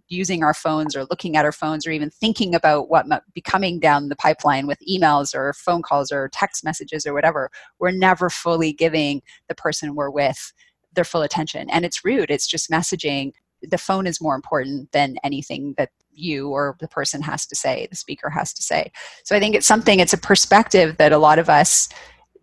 using 0.09 0.43
our 0.43 0.53
phones 0.53 0.95
or 0.95 1.05
looking 1.05 1.35
at 1.35 1.45
our 1.45 1.51
phones 1.51 1.87
or 1.87 1.91
even 1.91 2.09
thinking 2.09 2.53
about 2.53 2.89
what 2.89 3.07
might 3.07 3.21
be 3.33 3.41
coming 3.41 3.79
down 3.79 4.09
the 4.09 4.15
pipeline 4.15 4.67
with 4.67 4.77
emails 4.89 5.33
or 5.33 5.53
phone 5.53 5.81
calls 5.81 6.11
or 6.11 6.29
text 6.29 6.63
messages 6.63 7.05
or 7.05 7.13
whatever, 7.13 7.49
we're 7.79 7.91
never 7.91 8.29
fully 8.29 8.73
giving 8.73 9.21
the 9.47 9.55
person 9.55 9.95
we're 9.95 10.09
with 10.09 10.53
their 10.93 11.03
full 11.03 11.21
attention. 11.21 11.69
And 11.69 11.85
it's 11.85 12.05
rude, 12.05 12.29
it's 12.29 12.47
just 12.47 12.69
messaging. 12.69 13.31
The 13.61 13.77
phone 13.77 14.05
is 14.07 14.21
more 14.21 14.35
important 14.35 14.91
than 14.91 15.15
anything 15.23 15.73
that 15.77 15.89
you 16.11 16.49
or 16.49 16.75
the 16.79 16.87
person 16.87 17.21
has 17.21 17.45
to 17.47 17.55
say, 17.55 17.87
the 17.89 17.95
speaker 17.95 18.29
has 18.29 18.53
to 18.53 18.61
say. 18.61 18.91
So 19.23 19.35
I 19.35 19.39
think 19.39 19.55
it's 19.55 19.67
something, 19.67 19.99
it's 19.99 20.13
a 20.13 20.17
perspective 20.17 20.97
that 20.97 21.11
a 21.11 21.17
lot 21.17 21.39
of 21.39 21.49
us 21.49 21.89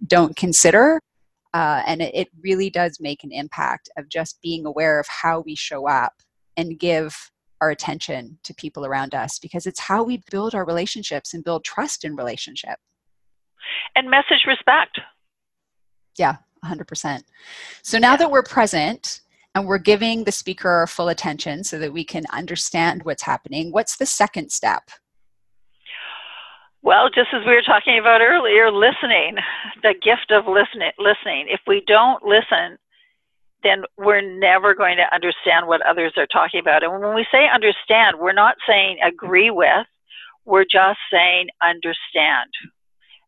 don't 0.06 0.34
consider. 0.34 0.98
Uh, 1.52 1.82
and 1.86 2.00
it, 2.00 2.14
it 2.14 2.28
really 2.42 2.70
does 2.70 2.98
make 3.00 3.22
an 3.22 3.32
impact 3.32 3.88
of 3.96 4.08
just 4.08 4.40
being 4.40 4.66
aware 4.66 4.98
of 4.98 5.06
how 5.08 5.40
we 5.40 5.54
show 5.54 5.88
up 5.88 6.14
and 6.56 6.78
give 6.78 7.30
our 7.60 7.70
attention 7.70 8.38
to 8.42 8.54
people 8.54 8.86
around 8.86 9.14
us 9.14 9.38
because 9.38 9.66
it's 9.66 9.80
how 9.80 10.02
we 10.02 10.22
build 10.30 10.54
our 10.54 10.64
relationships 10.64 11.34
and 11.34 11.44
build 11.44 11.64
trust 11.64 12.04
in 12.04 12.16
relationship 12.16 12.78
and 13.96 14.10
message 14.10 14.44
respect 14.46 15.00
yeah 16.18 16.36
100% 16.64 17.22
so 17.82 17.98
now 17.98 18.12
yeah. 18.12 18.16
that 18.16 18.30
we're 18.30 18.42
present 18.42 19.20
and 19.54 19.66
we're 19.66 19.78
giving 19.78 20.24
the 20.24 20.32
speaker 20.32 20.68
our 20.68 20.86
full 20.86 21.08
attention 21.08 21.64
so 21.64 21.78
that 21.78 21.92
we 21.92 22.04
can 22.04 22.24
understand 22.32 23.02
what's 23.04 23.22
happening 23.22 23.72
what's 23.72 23.96
the 23.96 24.06
second 24.06 24.50
step 24.50 24.90
well, 26.82 27.10
just 27.10 27.28
as 27.34 27.44
we 27.46 27.52
were 27.52 27.62
talking 27.62 27.98
about 27.98 28.22
earlier, 28.22 28.70
listening, 28.70 29.36
the 29.82 29.94
gift 30.00 30.30
of 30.30 30.46
listening. 30.46 30.92
Listening. 30.98 31.46
If 31.48 31.60
we 31.66 31.82
don't 31.86 32.22
listen, 32.24 32.78
then 33.62 33.82
we're 33.96 34.20
never 34.20 34.74
going 34.74 34.96
to 34.96 35.14
understand 35.14 35.66
what 35.66 35.84
others 35.86 36.12
are 36.16 36.26
talking 36.26 36.60
about. 36.60 36.82
And 36.82 36.92
when 37.00 37.14
we 37.14 37.26
say 37.32 37.46
understand, 37.52 38.18
we're 38.18 38.32
not 38.32 38.56
saying 38.66 38.98
agree 39.04 39.50
with, 39.50 39.86
we're 40.44 40.64
just 40.64 40.98
saying 41.12 41.48
understand. 41.62 42.50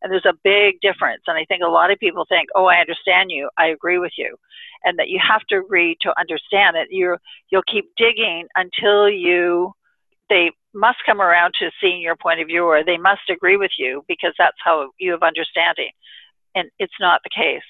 And 0.01 0.11
there's 0.11 0.25
a 0.25 0.37
big 0.43 0.81
difference. 0.81 1.23
And 1.27 1.37
I 1.37 1.45
think 1.45 1.61
a 1.63 1.69
lot 1.69 1.91
of 1.91 1.99
people 1.99 2.25
think, 2.27 2.49
oh, 2.55 2.65
I 2.65 2.77
understand 2.77 3.31
you, 3.31 3.49
I 3.57 3.67
agree 3.67 3.99
with 3.99 4.11
you. 4.17 4.35
And 4.83 4.99
that 4.99 5.07
you 5.07 5.19
have 5.25 5.41
to 5.49 5.57
agree 5.57 5.95
to 6.01 6.13
understand 6.19 6.75
it. 6.75 6.89
You 6.91 7.15
you'll 7.49 7.63
keep 7.71 7.85
digging 7.95 8.47
until 8.55 9.09
you 9.09 9.71
they 10.29 10.51
must 10.73 10.97
come 11.05 11.21
around 11.21 11.53
to 11.59 11.71
seeing 11.79 12.01
your 12.01 12.15
point 12.15 12.41
of 12.41 12.47
view 12.47 12.65
or 12.65 12.83
they 12.83 12.97
must 12.97 13.29
agree 13.29 13.55
with 13.55 13.71
you 13.77 14.03
because 14.07 14.33
that's 14.37 14.57
how 14.63 14.89
you 14.99 15.11
have 15.11 15.21
understanding. 15.21 15.91
And 16.55 16.69
it's 16.79 16.93
not 16.99 17.21
the 17.23 17.29
case 17.29 17.63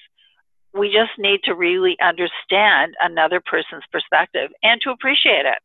we 0.74 0.88
just 0.88 1.12
need 1.18 1.40
to 1.44 1.54
really 1.54 1.96
understand 2.02 2.94
another 3.00 3.40
person's 3.40 3.84
perspective 3.92 4.50
and 4.62 4.80
to 4.82 4.90
appreciate 4.90 5.46
it. 5.46 5.58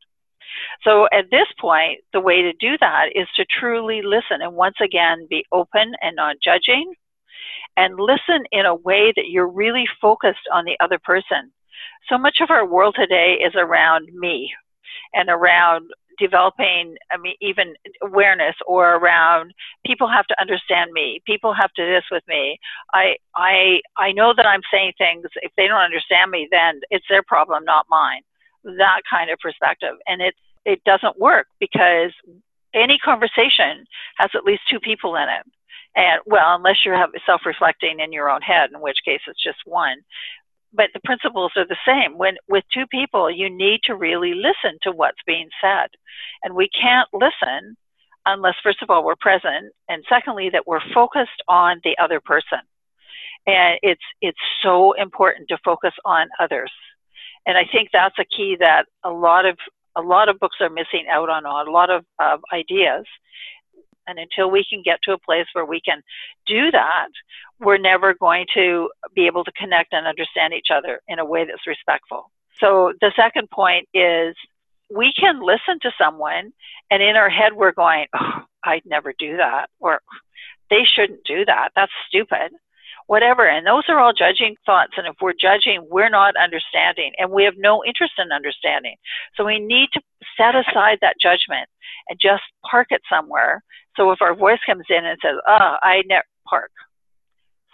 So 0.84 1.08
at 1.12 1.32
this 1.32 1.48
point, 1.60 2.00
the 2.14 2.20
way 2.20 2.42
to 2.42 2.54
do 2.54 2.78
that 2.80 3.08
is 3.16 3.28
to 3.36 3.46
truly 3.46 4.02
listen 4.02 4.42
and 4.42 4.56
once 4.56 4.76
again 4.84 5.28
be 5.30 5.46
open 5.52 5.94
and 6.02 6.16
not 6.16 6.38
judging 6.44 6.94
and 7.78 8.00
listen 8.00 8.44
in 8.52 8.66
a 8.66 8.76
way 8.76 9.14
that 9.16 9.30
you're 9.30 9.48
really 9.48 9.86
focused 10.02 10.48
on 10.52 10.66
the 10.66 10.78
other 10.80 11.00
person. 11.00 11.52
So 12.10 12.18
much 12.18 12.40
of 12.42 12.50
our 12.50 12.68
world 12.68 12.96
today 12.98 13.40
is 13.44 13.54
around 13.56 14.10
me 14.14 14.52
and 15.14 15.30
around 15.30 15.90
developing, 16.20 16.98
I 17.12 17.18
mean, 17.18 17.36
even 17.42 17.76
awareness 18.02 18.56
or 18.68 18.96
around 18.96 19.54
people 19.86 20.08
have 20.08 20.26
to 20.28 20.42
understand 20.42 20.92
me. 20.92 21.22
People 21.26 21.54
have 21.54 21.72
to 21.74 21.86
this 21.86 22.04
with 22.12 22.24
me. 22.28 22.60
I, 22.94 23.16
I, 23.36 23.82
I 23.98 24.12
know 24.12 24.34
that 24.36 24.46
I'm 24.46 24.62
saying 24.72 24.94
things. 24.98 25.26
If 25.42 25.52
they 25.58 25.68
don't 25.68 25.82
understand 25.82 26.32
me, 26.32 26.48
then 26.52 26.82
it's 26.90 27.06
their 27.10 27.24
problem, 27.24 27.64
not 27.66 27.86
mine. 27.90 28.22
That 28.64 29.02
kind 29.10 29.32
of 29.32 29.40
perspective. 29.40 29.96
And 30.08 30.22
it, 30.22 30.36
it 30.66 30.84
doesn't 30.84 31.20
work 31.20 31.48
because 31.60 32.12
any 32.74 32.98
conversation 33.00 33.86
has 34.18 34.30
at 34.36 34.44
least 34.44 34.62
two 34.70 34.80
people 34.80 35.16
in 35.16 35.24
it. 35.24 35.46
And 35.96 36.22
well, 36.26 36.56
unless 36.56 36.86
you're 36.86 36.98
self 37.26 37.42
reflecting 37.46 38.00
in 38.00 38.14
your 38.14 38.30
own 38.30 38.42
head, 38.42 38.70
in 38.74 38.80
which 38.80 39.00
case 39.04 39.22
it's 39.28 39.42
just 39.42 39.58
one 39.66 39.98
but 40.74 40.90
the 40.94 41.00
principles 41.04 41.52
are 41.56 41.66
the 41.66 41.78
same. 41.86 42.18
When 42.18 42.36
with 42.48 42.64
two 42.74 42.86
people, 42.88 43.30
you 43.30 43.50
need 43.50 43.82
to 43.86 43.96
really 43.96 44.34
listen 44.34 44.78
to 44.84 44.92
what's 44.92 45.22
being 45.26 45.50
said, 45.62 45.88
and 46.44 46.56
we 46.56 46.70
can't 46.70 47.10
listen 47.14 47.76
unless, 48.26 48.56
first 48.62 48.82
of 48.82 48.90
all, 48.90 49.04
we're 49.04 49.16
present, 49.16 49.74
and 49.88 50.04
secondly, 50.08 50.50
that 50.52 50.68
we're 50.68 50.82
focused 50.94 51.42
on 51.48 51.82
the 51.84 51.98
other 52.02 52.20
person. 52.20 52.60
And 53.48 53.80
it's 53.82 54.04
it's 54.22 54.38
so 54.62 54.94
important 54.94 55.48
to 55.50 55.58
focus 55.64 55.94
on 56.06 56.28
others, 56.40 56.72
and 57.46 57.58
I 57.58 57.64
think 57.72 57.90
that's 57.92 58.20
a 58.20 58.26
key 58.26 58.58
that 58.60 58.86
a 59.04 59.10
lot 59.10 59.46
of 59.46 59.58
a 59.98 60.02
lot 60.02 60.30
of 60.30 60.40
books 60.40 60.58
are 60.62 60.70
missing 60.70 61.06
out 61.10 61.30
on, 61.30 61.46
a 61.46 61.72
lot 61.72 61.90
of 61.90 62.06
uh, 62.20 62.38
ideas. 62.54 63.06
And 64.10 64.20
until 64.20 64.50
we 64.50 64.66
can 64.68 64.82
get 64.84 65.00
to 65.04 65.14
a 65.14 65.18
place 65.20 65.46
where 65.54 65.66
we 65.66 65.80
can 65.82 66.02
do 66.48 66.72
that, 66.72 67.10
we're 67.60 67.78
never 67.78 68.14
going 68.14 68.48
to 68.56 68.90
be 69.14 69.28
able 69.28 69.44
to 69.44 69.52
connect 69.52 69.94
and 69.94 70.08
understand 70.08 70.54
each 70.54 70.70
other 70.74 71.02
in 71.08 71.20
a 71.20 71.26
way 71.26 71.46
that's 71.46 71.68
respectful. 71.68 72.32
So 72.60 72.94
the 73.00 73.12
second 73.16 73.50
point 73.52 73.88
is 73.94 74.36
we 74.90 75.14
can 75.14 75.42
listen 75.42 75.80
to 75.84 75.92
someone 75.98 76.52
and 76.90 77.04
in 77.04 77.16
our 77.16 77.30
head 77.30 77.54
we're 77.54 77.72
going, 77.72 78.08
oh, 78.20 78.42
I'd 78.64 78.86
never 78.86 79.14
do 79.18 79.38
that 79.38 79.68
or 79.80 80.02
they 80.70 80.84
shouldn't 80.84 81.24
do 81.26 81.46
that. 81.46 81.70
That's 81.76 81.92
stupid. 82.08 82.52
Whatever. 83.10 83.50
And 83.50 83.66
those 83.66 83.86
are 83.88 84.00
all 84.00 84.14
judging 84.14 84.56
thoughts. 84.68 84.94
And 84.96 85.08
if 85.08 85.16
we're 85.20 85.34
judging, 85.34 85.84
we're 85.90 86.12
not 86.12 86.36
understanding 86.38 87.12
and 87.18 87.32
we 87.32 87.44
have 87.44 87.56
no 87.58 87.84
interest 87.84 88.14
in 88.20 88.32
understanding. 88.32 88.98
So 89.36 89.44
we 89.44 89.58
need 89.58 89.90
to 89.94 90.02
set 90.38 90.54
aside 90.54 91.00
that 91.02 91.16
judgment 91.20 91.68
and 92.08 92.20
just 92.22 92.44
park 92.70 92.90
it 92.92 93.02
somewhere. 93.10 93.64
So 93.98 94.12
if 94.12 94.22
our 94.22 94.36
voice 94.36 94.60
comes 94.64 94.86
in 94.90 95.06
and 95.06 95.18
says, 95.26 95.38
oh, 95.48 95.76
I 95.82 96.04
never 96.06 96.22
park, 96.48 96.70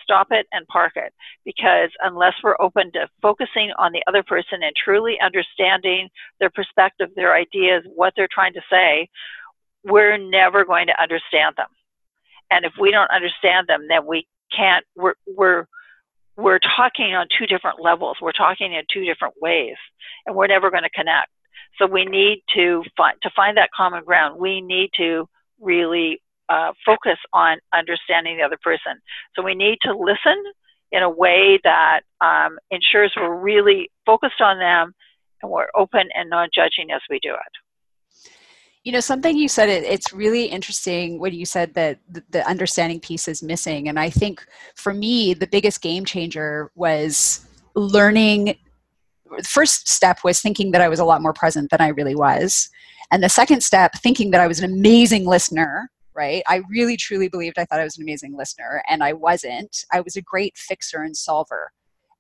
stop 0.01 0.27
it 0.31 0.47
and 0.53 0.65
park 0.67 0.93
it 0.95 1.11
because 1.43 1.89
unless 2.01 2.35
we're 2.41 2.55
open 2.61 2.93
to 2.93 3.05
focusing 3.21 3.73
on 3.77 3.91
the 3.91 4.03
other 4.07 4.23
person 4.23 4.63
and 4.63 4.73
truly 4.73 5.17
understanding 5.21 6.07
their 6.39 6.49
perspective, 6.49 7.09
their 7.13 7.35
ideas, 7.35 7.83
what 7.93 8.13
they're 8.15 8.29
trying 8.31 8.53
to 8.53 8.61
say, 8.71 9.09
we're 9.83 10.17
never 10.17 10.63
going 10.63 10.87
to 10.87 11.03
understand 11.03 11.55
them. 11.57 11.67
And 12.51 12.63
if 12.63 12.71
we 12.79 12.91
don't 12.91 13.11
understand 13.11 13.67
them, 13.67 13.87
then 13.89 14.05
we 14.05 14.25
can't, 14.55 14.85
we're, 14.95 15.13
we're, 15.27 15.65
we're 16.37 16.59
talking 16.59 17.15
on 17.15 17.27
two 17.37 17.45
different 17.45 17.81
levels. 17.81 18.17
We're 18.21 18.33
talking 18.33 18.73
in 18.73 18.83
two 18.91 19.05
different 19.05 19.35
ways, 19.41 19.75
and 20.25 20.35
we're 20.35 20.47
never 20.47 20.69
going 20.69 20.83
to 20.83 20.89
connect. 20.89 21.29
So 21.77 21.87
we 21.87 22.05
need 22.05 22.43
to 22.55 22.83
find 22.95 23.17
to 23.23 23.29
find 23.35 23.57
that 23.57 23.69
common 23.75 24.03
ground. 24.03 24.39
We 24.39 24.61
need 24.61 24.91
to 24.97 25.27
really 25.59 26.21
uh, 26.49 26.71
focus 26.85 27.17
on 27.33 27.57
understanding 27.73 28.37
the 28.37 28.43
other 28.43 28.57
person. 28.61 28.93
So 29.35 29.43
we 29.43 29.55
need 29.55 29.77
to 29.81 29.97
listen 29.97 30.41
in 30.91 31.03
a 31.03 31.09
way 31.09 31.59
that 31.63 32.01
um, 32.21 32.57
ensures 32.71 33.13
we're 33.17 33.35
really 33.35 33.89
focused 34.05 34.41
on 34.41 34.59
them 34.59 34.93
and 35.41 35.51
we're 35.51 35.67
open 35.75 36.09
and 36.13 36.29
non 36.29 36.49
judging 36.53 36.91
as 36.91 37.01
we 37.09 37.19
do 37.21 37.33
it. 37.33 37.64
You 38.85 38.93
know, 38.93 39.01
something 39.01 39.35
you 39.35 39.49
said, 39.49 39.67
it, 39.67 39.83
it's 39.83 40.13
really 40.13 40.45
interesting 40.45 41.19
when 41.19 41.33
you 41.33 41.45
said 41.45 41.73
that 41.73 41.99
the, 42.07 42.23
the 42.29 42.47
understanding 42.47 43.01
piece 43.01 43.27
is 43.27 43.43
missing. 43.43 43.89
And 43.89 43.99
I 43.99 44.09
think 44.09 44.45
for 44.75 44.93
me, 44.93 45.33
the 45.33 45.47
biggest 45.47 45.81
game 45.81 46.05
changer 46.05 46.71
was 46.75 47.45
learning. 47.75 48.55
The 49.37 49.43
first 49.43 49.89
step 49.89 50.19
was 50.23 50.39
thinking 50.39 50.71
that 50.71 50.81
I 50.81 50.87
was 50.87 50.99
a 50.99 51.05
lot 51.05 51.21
more 51.21 51.33
present 51.33 51.69
than 51.71 51.81
I 51.81 51.89
really 51.89 52.15
was. 52.15 52.69
And 53.11 53.21
the 53.21 53.29
second 53.29 53.61
step, 53.61 53.93
thinking 53.95 54.31
that 54.31 54.39
I 54.39 54.47
was 54.47 54.59
an 54.59 54.71
amazing 54.71 55.25
listener 55.25 55.89
right? 56.15 56.41
I 56.47 56.61
really 56.69 56.97
truly 56.97 57.27
believed 57.27 57.59
I 57.59 57.65
thought 57.65 57.79
I 57.79 57.83
was 57.83 57.97
an 57.97 58.03
amazing 58.03 58.35
listener, 58.35 58.81
and 58.89 59.03
I 59.03 59.13
wasn't. 59.13 59.83
I 59.91 60.01
was 60.01 60.15
a 60.15 60.21
great 60.21 60.57
fixer 60.57 61.01
and 61.01 61.15
solver. 61.15 61.71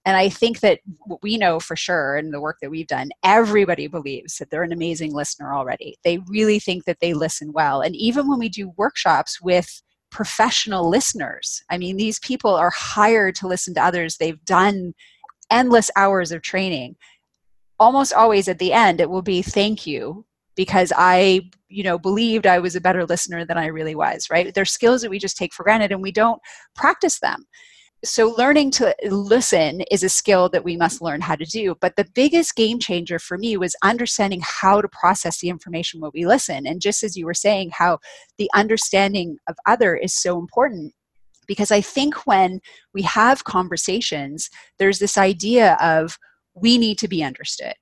And 0.05 0.15
I 0.15 0.29
think 0.29 0.59
that 0.59 0.79
what 1.05 1.23
we 1.23 1.37
know 1.37 1.59
for 1.59 1.75
sure 1.75 2.15
in 2.15 2.29
the 2.29 2.39
work 2.39 2.57
that 2.61 2.69
we've 2.69 2.87
done, 2.87 3.09
everybody 3.23 3.87
believes 3.87 4.37
that 4.37 4.51
they're 4.51 4.63
an 4.63 4.71
amazing 4.71 5.13
listener 5.13 5.53
already. 5.55 5.97
They 6.03 6.19
really 6.27 6.59
think 6.59 6.85
that 6.85 6.99
they 7.01 7.13
listen 7.13 7.51
well. 7.51 7.81
And 7.81 7.95
even 7.95 8.29
when 8.29 8.37
we 8.37 8.49
do 8.49 8.73
workshops 8.77 9.41
with 9.41 9.81
professional 10.11 10.87
listeners, 10.89 11.63
I 11.71 11.79
mean, 11.79 11.97
these 11.97 12.19
people 12.19 12.53
are 12.53 12.71
hired 12.75 13.33
to 13.35 13.47
listen 13.47 13.73
to 13.73 13.83
others, 13.83 14.17
they've 14.17 14.43
done 14.45 14.93
endless 15.49 15.89
hours 15.95 16.31
of 16.31 16.43
training. 16.43 16.95
Almost 17.79 18.13
always 18.13 18.47
at 18.47 18.59
the 18.59 18.73
end, 18.73 19.01
it 19.01 19.09
will 19.09 19.23
be 19.23 19.41
thank 19.41 19.87
you 19.87 20.25
because 20.55 20.93
I, 20.95 21.41
you 21.67 21.83
know, 21.83 21.97
believed 21.97 22.47
I 22.47 22.59
was 22.59 22.75
a 22.75 22.81
better 22.81 23.05
listener 23.05 23.43
than 23.43 23.57
I 23.57 23.65
really 23.65 23.95
was, 23.95 24.29
right? 24.29 24.53
They're 24.53 24.65
skills 24.65 25.01
that 25.01 25.09
we 25.09 25.19
just 25.19 25.35
take 25.35 25.53
for 25.53 25.63
granted 25.63 25.91
and 25.91 26.01
we 26.01 26.11
don't 26.11 26.41
practice 26.75 27.19
them. 27.19 27.45
So, 28.05 28.35
learning 28.37 28.69
to 28.71 28.95
listen 29.09 29.81
is 29.89 30.03
a 30.03 30.09
skill 30.09 30.47
that 30.49 30.63
we 30.63 30.77
must 30.77 31.01
learn 31.01 31.21
how 31.21 31.35
to 31.35 31.43
do. 31.43 31.75
But 31.81 31.95
the 31.95 32.05
biggest 32.13 32.55
game 32.55 32.77
changer 32.77 33.17
for 33.17 33.35
me 33.35 33.57
was 33.57 33.75
understanding 33.83 34.41
how 34.43 34.79
to 34.79 34.87
process 34.87 35.39
the 35.39 35.49
information 35.49 35.99
when 36.01 36.11
we 36.13 36.27
listen. 36.27 36.67
And 36.67 36.79
just 36.79 37.03
as 37.03 37.17
you 37.17 37.25
were 37.25 37.33
saying, 37.33 37.71
how 37.73 37.97
the 38.37 38.49
understanding 38.53 39.37
of 39.49 39.55
other 39.65 39.95
is 39.95 40.13
so 40.13 40.37
important. 40.37 40.93
Because 41.47 41.71
I 41.71 41.81
think 41.81 42.27
when 42.27 42.61
we 42.93 43.01
have 43.01 43.43
conversations, 43.43 44.51
there's 44.77 44.99
this 44.99 45.17
idea 45.17 45.75
of 45.81 46.19
we 46.53 46.77
need 46.77 46.99
to 46.99 47.07
be 47.07 47.23
understood 47.23 47.75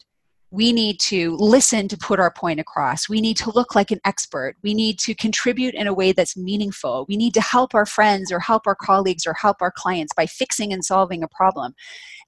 we 0.53 0.71
need 0.71 0.99
to 0.99 1.35
listen 1.37 1.87
to 1.87 1.97
put 1.97 2.19
our 2.19 2.29
point 2.29 2.59
across. 2.59 3.09
We 3.09 3.21
need 3.21 3.37
to 3.37 3.49
look 3.49 3.73
like 3.73 3.89
an 3.89 3.99
expert. 4.05 4.55
We 4.61 4.75
need 4.75 4.99
to 4.99 5.15
contribute 5.15 5.73
in 5.73 5.87
a 5.87 5.93
way 5.95 6.11
that's 6.11 6.37
meaningful. 6.37 7.07
We 7.09 7.17
need 7.17 7.33
to 7.33 7.41
help 7.41 7.73
our 7.73 7.87
friends 7.87 8.31
or 8.31 8.39
help 8.39 8.67
our 8.67 8.75
colleagues 8.75 9.25
or 9.25 9.33
help 9.33 9.63
our 9.63 9.71
clients 9.71 10.13
by 10.13 10.27
fixing 10.27 10.71
and 10.71 10.85
solving 10.85 11.23
a 11.23 11.27
problem. 11.27 11.73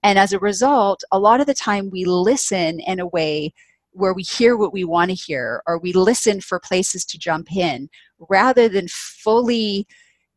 And 0.01 0.17
as 0.17 0.34
a 0.34 0.39
result, 0.39 1.03
a 1.12 1.20
lot 1.20 1.39
of 1.39 1.46
the 1.46 1.53
time 1.53 1.91
we 1.91 2.03
listen 2.03 2.79
in 2.79 3.00
a 3.00 3.05
way 3.05 3.53
where 3.91 4.15
we 4.15 4.24
hear 4.24 4.58
what 4.58 4.74
we 4.74 4.84
want 4.84 5.12
to 5.12 5.15
hear 5.15 5.62
or 5.67 5.77
we 5.77 5.94
listen 5.94 6.41
for 6.41 6.60
places 6.60 7.05
to 7.05 7.20
jump 7.20 7.55
in 7.55 7.89
rather 8.17 8.67
than 8.67 8.88
fully 8.89 9.86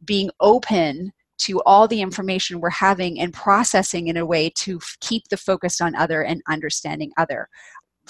being 0.04 0.28
open 0.40 1.10
to 1.38 1.62
all 1.62 1.86
the 1.86 2.00
information 2.00 2.60
we're 2.60 2.70
having 2.70 3.20
and 3.20 3.32
processing 3.32 4.08
in 4.08 4.16
a 4.16 4.26
way 4.26 4.50
to 4.50 4.76
f- 4.76 4.96
keep 5.00 5.28
the 5.28 5.36
focus 5.36 5.80
on 5.80 5.94
other 5.94 6.22
and 6.22 6.42
understanding 6.48 7.12
other. 7.16 7.48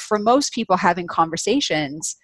For 0.01 0.19
most 0.19 0.53
people 0.53 0.77
having 0.77 1.07
conversations, 1.07 2.17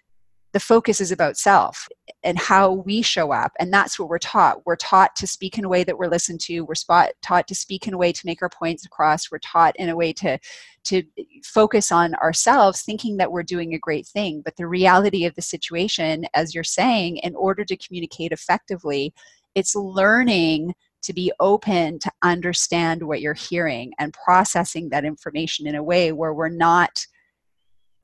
the 0.54 0.60
focus 0.60 1.00
is 1.00 1.10
about 1.10 1.36
self 1.36 1.88
and 2.22 2.38
how 2.38 2.70
we 2.72 3.02
show 3.02 3.32
up 3.32 3.50
and 3.58 3.72
that's 3.72 3.98
what 3.98 4.08
we're 4.08 4.18
taught. 4.18 4.64
We're 4.64 4.76
taught 4.76 5.16
to 5.16 5.26
speak 5.26 5.58
in 5.58 5.64
a 5.64 5.68
way 5.68 5.82
that 5.82 5.98
we're 5.98 6.06
listened 6.06 6.40
to. 6.42 6.60
We're 6.60 6.76
spot, 6.76 7.10
taught 7.22 7.48
to 7.48 7.56
speak 7.56 7.88
in 7.88 7.94
a 7.94 7.98
way 7.98 8.12
to 8.12 8.22
make 8.24 8.40
our 8.40 8.48
points 8.48 8.86
across. 8.86 9.32
We're 9.32 9.38
taught 9.40 9.74
in 9.76 9.88
a 9.88 9.96
way 9.96 10.12
to 10.14 10.38
to 10.84 11.02
focus 11.44 11.90
on 11.90 12.14
ourselves 12.16 12.82
thinking 12.82 13.16
that 13.16 13.32
we're 13.32 13.42
doing 13.42 13.74
a 13.74 13.78
great 13.78 14.06
thing. 14.06 14.42
But 14.44 14.54
the 14.56 14.68
reality 14.68 15.24
of 15.24 15.34
the 15.34 15.42
situation 15.42 16.26
as 16.34 16.54
you're 16.54 16.62
saying 16.62 17.16
in 17.18 17.34
order 17.34 17.64
to 17.64 17.76
communicate 17.76 18.30
effectively 18.30 19.12
it's 19.56 19.74
learning 19.74 20.74
to 21.02 21.12
be 21.12 21.32
open 21.40 21.98
to 21.98 22.10
understand 22.22 23.02
what 23.02 23.20
you're 23.20 23.34
hearing 23.34 23.92
and 23.98 24.12
processing 24.12 24.88
that 24.88 25.04
information 25.04 25.66
in 25.66 25.74
a 25.74 25.82
way 25.82 26.12
where 26.12 26.32
we're 26.32 26.48
not 26.48 27.06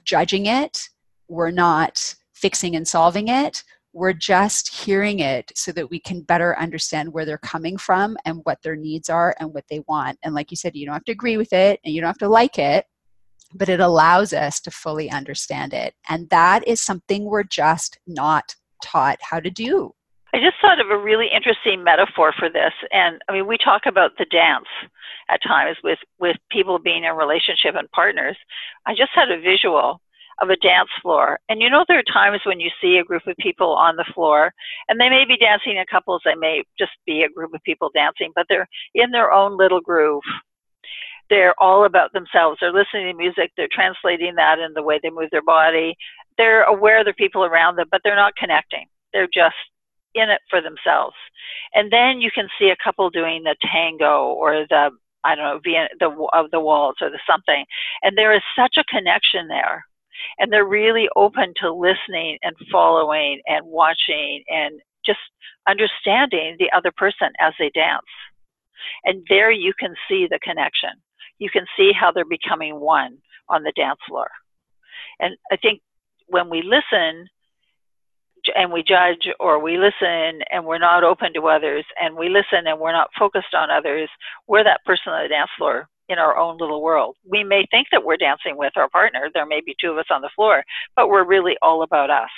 judging 0.04 0.46
it 0.46 0.88
we're 1.30 1.52
not 1.52 2.14
fixing 2.34 2.76
and 2.76 2.86
solving 2.86 3.28
it. 3.28 3.62
We're 3.92 4.12
just 4.12 4.68
hearing 4.84 5.20
it 5.20 5.50
so 5.54 5.72
that 5.72 5.90
we 5.90 6.00
can 6.00 6.22
better 6.22 6.58
understand 6.58 7.12
where 7.12 7.24
they're 7.24 7.38
coming 7.38 7.76
from 7.76 8.16
and 8.24 8.40
what 8.44 8.60
their 8.62 8.76
needs 8.76 9.08
are 9.08 9.34
and 9.38 9.54
what 9.54 9.64
they 9.70 9.82
want. 9.88 10.18
And 10.22 10.34
like 10.34 10.50
you 10.50 10.56
said, 10.56 10.76
you 10.76 10.86
don't 10.86 10.94
have 10.94 11.04
to 11.04 11.12
agree 11.12 11.36
with 11.36 11.52
it 11.52 11.80
and 11.84 11.94
you 11.94 12.00
don't 12.00 12.08
have 12.08 12.18
to 12.18 12.28
like 12.28 12.58
it, 12.58 12.86
but 13.54 13.68
it 13.68 13.80
allows 13.80 14.32
us 14.32 14.60
to 14.60 14.70
fully 14.70 15.10
understand 15.10 15.72
it. 15.72 15.94
And 16.08 16.28
that 16.30 16.66
is 16.66 16.80
something 16.80 17.24
we're 17.24 17.44
just 17.44 17.98
not 18.06 18.54
taught 18.82 19.18
how 19.22 19.40
to 19.40 19.50
do. 19.50 19.94
I 20.32 20.38
just 20.38 20.56
thought 20.60 20.80
of 20.80 20.90
a 20.90 20.98
really 20.98 21.26
interesting 21.34 21.82
metaphor 21.82 22.32
for 22.38 22.48
this. 22.48 22.72
And 22.92 23.20
I 23.28 23.32
mean, 23.32 23.46
we 23.46 23.58
talk 23.58 23.82
about 23.86 24.12
the 24.16 24.26
dance 24.26 24.68
at 25.28 25.42
times 25.42 25.76
with, 25.82 25.98
with 26.20 26.36
people 26.50 26.78
being 26.78 27.04
in 27.04 27.14
relationship 27.14 27.74
and 27.74 27.90
partners. 27.90 28.36
I 28.86 28.94
just 28.94 29.10
had 29.14 29.30
a 29.30 29.40
visual 29.40 30.00
of 30.40 30.48
a 30.48 30.56
dance 30.56 30.88
floor. 31.02 31.38
And 31.48 31.60
you 31.60 31.68
know, 31.68 31.84
there 31.86 31.98
are 31.98 32.12
times 32.12 32.40
when 32.44 32.60
you 32.60 32.70
see 32.80 32.96
a 32.96 33.04
group 33.04 33.26
of 33.26 33.36
people 33.38 33.74
on 33.74 33.96
the 33.96 34.10
floor, 34.14 34.52
and 34.88 34.98
they 34.98 35.08
may 35.08 35.24
be 35.26 35.36
dancing 35.36 35.76
in 35.76 35.84
couples, 35.90 36.22
they 36.24 36.34
may 36.34 36.62
just 36.78 36.92
be 37.06 37.22
a 37.22 37.28
group 37.28 37.52
of 37.54 37.62
people 37.62 37.90
dancing, 37.94 38.32
but 38.34 38.46
they're 38.48 38.68
in 38.94 39.10
their 39.10 39.32
own 39.32 39.58
little 39.58 39.80
groove. 39.80 40.22
They're 41.28 41.54
all 41.58 41.84
about 41.84 42.12
themselves. 42.12 42.58
They're 42.60 42.72
listening 42.72 43.06
to 43.06 43.14
music, 43.14 43.52
they're 43.56 43.68
translating 43.70 44.34
that 44.36 44.58
in 44.58 44.72
the 44.74 44.82
way 44.82 44.98
they 45.02 45.10
move 45.10 45.30
their 45.30 45.44
body. 45.44 45.94
They're 46.38 46.62
aware 46.62 47.00
of 47.00 47.06
the 47.06 47.14
people 47.14 47.44
around 47.44 47.76
them, 47.76 47.88
but 47.90 48.00
they're 48.02 48.16
not 48.16 48.36
connecting. 48.36 48.86
They're 49.12 49.28
just 49.32 49.56
in 50.14 50.30
it 50.30 50.40
for 50.48 50.60
themselves. 50.60 51.16
And 51.74 51.92
then 51.92 52.20
you 52.20 52.30
can 52.34 52.48
see 52.58 52.70
a 52.70 52.82
couple 52.82 53.08
doing 53.10 53.42
the 53.42 53.56
tango 53.72 54.28
or 54.28 54.66
the 54.68 54.90
I 55.22 55.34
don't 55.34 55.44
know, 55.44 55.60
the 56.00 56.28
of 56.32 56.50
the 56.50 56.60
waltz 56.60 57.02
or 57.02 57.10
the 57.10 57.20
something, 57.30 57.64
and 58.02 58.16
there 58.16 58.34
is 58.34 58.42
such 58.56 58.76
a 58.78 58.84
connection 58.84 59.48
there 59.48 59.84
and 60.38 60.52
they're 60.52 60.66
really 60.66 61.08
open 61.16 61.52
to 61.60 61.72
listening 61.72 62.38
and 62.42 62.54
following 62.70 63.40
and 63.46 63.64
watching 63.66 64.42
and 64.48 64.80
just 65.04 65.18
understanding 65.68 66.56
the 66.58 66.70
other 66.76 66.92
person 66.96 67.30
as 67.40 67.52
they 67.58 67.70
dance. 67.74 68.02
And 69.04 69.24
there 69.28 69.50
you 69.50 69.72
can 69.78 69.94
see 70.08 70.26
the 70.28 70.38
connection. 70.42 70.90
You 71.38 71.50
can 71.50 71.66
see 71.76 71.92
how 71.92 72.12
they're 72.12 72.24
becoming 72.24 72.80
one 72.80 73.18
on 73.48 73.62
the 73.62 73.72
dance 73.76 74.00
floor. 74.08 74.28
And 75.18 75.36
I 75.50 75.56
think 75.56 75.80
when 76.28 76.48
we 76.50 76.62
listen 76.62 77.26
and 78.56 78.72
we 78.72 78.82
judge 78.82 79.28
or 79.38 79.58
we 79.62 79.78
listen 79.78 80.40
and 80.50 80.64
we're 80.64 80.78
not 80.78 81.04
open 81.04 81.32
to 81.34 81.48
others 81.48 81.84
and 82.00 82.16
we 82.16 82.28
listen 82.28 82.66
and 82.66 82.78
we're 82.78 82.92
not 82.92 83.10
focused 83.18 83.54
on 83.54 83.70
others, 83.70 84.08
we're 84.46 84.64
that 84.64 84.84
person 84.84 85.12
on 85.12 85.22
the 85.22 85.28
dance 85.28 85.50
floor 85.56 85.88
in 86.08 86.18
our 86.18 86.36
own 86.36 86.58
little 86.58 86.82
world. 86.82 87.16
We 87.24 87.44
may 87.44 87.66
think 87.70 87.88
that 87.92 88.04
we're 88.04 88.16
dancing 88.16 88.56
with 88.56 88.72
our 88.76 88.88
partner, 88.88 89.30
there 89.32 89.46
may 89.46 89.60
be 89.64 89.76
two 89.80 89.90
of 89.90 89.98
us 89.98 90.10
on 90.10 90.22
the 90.22 90.30
floor, 90.34 90.64
but 90.96 91.08
we're 91.08 91.24
really 91.24 91.56
all 91.62 91.82
about 91.82 92.10
us. 92.10 92.30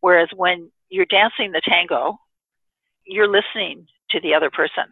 Whereas 0.00 0.28
when 0.34 0.70
you're 0.88 1.06
dancing 1.06 1.52
the 1.52 1.62
tango, 1.64 2.18
you're 3.06 3.28
listening 3.28 3.86
to 4.10 4.20
the 4.20 4.34
other 4.34 4.50
person. 4.50 4.84